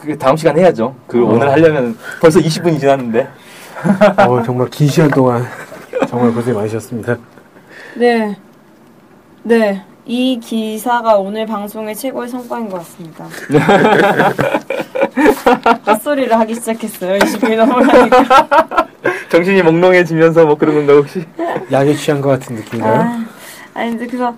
그 0.02 0.18
다음 0.18 0.36
시간 0.36 0.58
해야죠. 0.58 0.96
그 1.08 1.24
어. 1.24 1.30
오늘 1.30 1.50
하려면 1.52 1.98
벌써 2.22 2.40
20분이 2.40 2.80
지났는데 2.80 3.28
어, 4.28 4.42
정말 4.44 4.68
긴 4.70 4.88
시간 4.88 5.10
동안 5.10 5.46
정말 6.08 6.34
고생 6.34 6.56
많으셨습니다. 6.56 7.18
네. 7.96 8.36
네. 9.44 9.84
이 10.06 10.40
기사가 10.40 11.18
오늘 11.18 11.46
방송의 11.46 11.96
최고의 11.96 12.30
성과인 12.30 12.70
것 12.70 12.78
같습니다. 12.80 13.28
헛소리를 15.86 16.38
하기 16.40 16.56
시작했어요. 16.56 17.20
20분이 17.20 17.56
넘어가니까. 17.58 18.88
정신이 19.30 19.62
몽롱해지면서 19.62 20.46
뭐 20.46 20.56
그런 20.56 20.76
건가 20.76 20.94
혹시? 20.94 21.24
약에 21.72 21.94
취한 21.94 22.22
것 22.22 22.30
같은 22.30 22.56
느낌인가요? 22.56 23.02
아, 23.02 23.26
아니, 23.76 23.92
근데 23.92 24.08
그래서, 24.08 24.34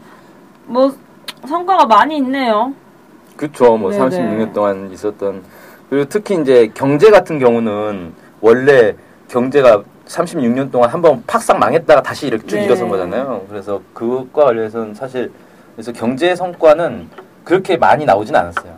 뭐, 0.66 0.94
성과가 1.48 1.86
많이 1.86 2.18
있네요. 2.18 2.74
그쵸. 3.38 3.78
뭐 3.78 3.92
네네. 3.92 4.04
36년 4.06 4.54
동안 4.54 4.92
있었던 4.92 5.44
그리고 5.90 6.06
특히 6.10 6.40
이제 6.42 6.72
경제 6.74 7.10
같은 7.12 7.40
경우는 7.40 8.14
원래 8.42 8.96
경제가 9.28 9.84
36년 10.08 10.72
동안 10.72 10.90
한 10.90 11.02
번 11.02 11.24
팍싹 11.26 11.58
망했다가 11.60 12.02
다시 12.02 12.28
이렇게 12.28 12.46
쭉 12.48 12.56
네. 12.58 12.66
일어선 12.66 12.90
거잖아요. 12.90 13.46
그래서 13.50 13.82
그것과 13.94 14.46
관련해서는 14.46 14.94
사실 14.94 15.32
그래서 15.76 15.92
경제 15.94 16.36
성과는 16.36 17.10
그렇게 17.44 17.78
많이 17.78 18.06
나오진 18.06 18.36
않았어요. 18.36 18.74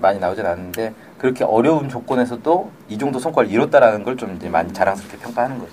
많이 0.00 0.18
나오진 0.18 0.44
않았는데 0.44 0.92
그렇게 1.18 1.44
어려운 1.44 1.88
조건에서도 1.88 2.70
이 2.88 2.98
정도 2.98 3.18
성과를 3.20 3.50
이뤘다라는 3.50 4.02
걸 4.02 4.16
좀 4.16 4.34
이제 4.36 4.48
많이 4.48 4.72
자랑스럽게 4.72 5.18
평가하는 5.18 5.58
거죠. 5.58 5.70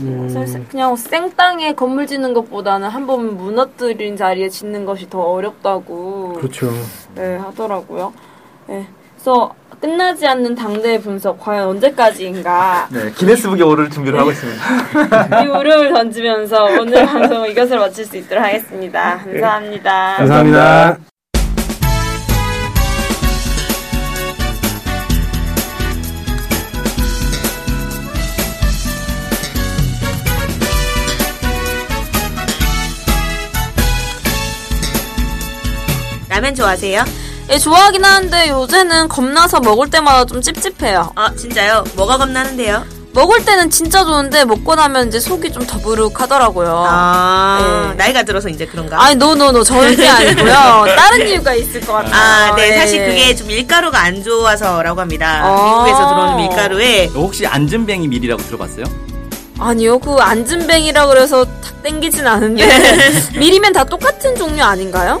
음, 0.00 0.66
그냥 0.70 0.94
생땅에 0.96 1.74
건물 1.74 2.06
짓는 2.06 2.32
것보다는 2.34 2.88
한 2.88 3.06
번 3.06 3.36
무너뜨린 3.36 4.16
자리에 4.16 4.48
짓는 4.48 4.84
것이 4.84 5.08
더 5.10 5.20
어렵다고 5.20 6.34
그렇죠. 6.38 6.70
네, 7.14 7.36
하더라고요. 7.36 8.12
네. 8.66 8.86
그래서 9.14 9.52
끝나지 9.80 10.26
않는 10.26 10.54
당대 10.54 10.98
분석 11.00 11.40
과연 11.40 11.68
언제까지인가 11.68 12.88
네, 12.90 13.10
기네스북에 13.12 13.62
오를 13.62 13.88
준비를 13.90 14.18
하고 14.18 14.30
있습니다. 14.30 14.60
이 15.42 15.46
울음을 15.46 15.92
던지면서 15.92 16.64
오늘 16.80 17.04
방송 17.06 17.46
이것을 17.46 17.78
마칠 17.78 18.04
수 18.04 18.16
있도록 18.18 18.44
하겠습니다. 18.44 19.18
감사합니다. 19.18 20.16
감사합니다. 20.18 21.09
라면 36.30 36.54
좋아하세요? 36.54 37.04
예, 37.50 37.58
좋아하긴 37.58 38.04
하는데 38.04 38.48
요새는 38.50 39.08
겁나서 39.08 39.58
먹을 39.60 39.90
때마다 39.90 40.24
좀 40.24 40.40
찝찝해요. 40.40 41.10
아 41.16 41.34
진짜요? 41.34 41.82
뭐가 41.96 42.16
겁나는데요? 42.18 42.84
먹을 43.12 43.44
때는 43.44 43.68
진짜 43.70 44.04
좋은데 44.04 44.44
먹고 44.44 44.76
나면 44.76 45.08
이제 45.08 45.18
속이 45.18 45.50
좀 45.52 45.66
더부룩하더라고요. 45.66 46.84
아 46.88 47.88
네. 47.90 47.94
나이가 47.96 48.22
들어서 48.22 48.48
이제 48.48 48.64
그런가? 48.64 49.02
아니 49.02 49.16
노노노 49.16 49.64
절대 49.64 50.06
아니고요. 50.06 50.84
다른 50.96 51.26
이유가 51.26 51.52
있을 51.52 51.80
것 51.80 51.94
같아요. 51.94 52.14
아, 52.14 52.54
네. 52.54 52.70
예. 52.70 52.78
사실 52.78 53.04
그게 53.04 53.34
좀 53.34 53.48
밀가루가 53.48 54.00
안 54.00 54.22
좋아서라고 54.22 55.00
합니다. 55.00 55.40
아. 55.42 55.64
미국에서 55.82 56.08
들어오는 56.10 56.36
밀가루에 56.36 57.06
혹시 57.06 57.44
안전뱅이 57.44 58.06
밀이라고 58.06 58.40
들어봤어요? 58.44 58.84
아니요, 59.58 59.98
그 59.98 60.14
안전뱅이라 60.14 61.06
그래서 61.08 61.44
탁 61.44 61.82
땡기진 61.82 62.24
않은데 62.26 62.64
밀이면 63.36 63.72
다 63.72 63.82
똑같은 63.82 64.36
종류 64.36 64.62
아닌가요? 64.62 65.20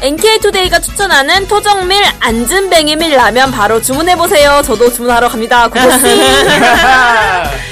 NK투데이가 0.00 0.80
추천하는 0.80 1.46
토종밀 1.46 2.02
안진뱅이밀 2.18 3.12
라면 3.14 3.52
바로 3.52 3.80
주문해보세요. 3.80 4.62
저도 4.64 4.92
주문하러 4.92 5.28
갑니다. 5.28 5.68
고고씨. 5.68 5.98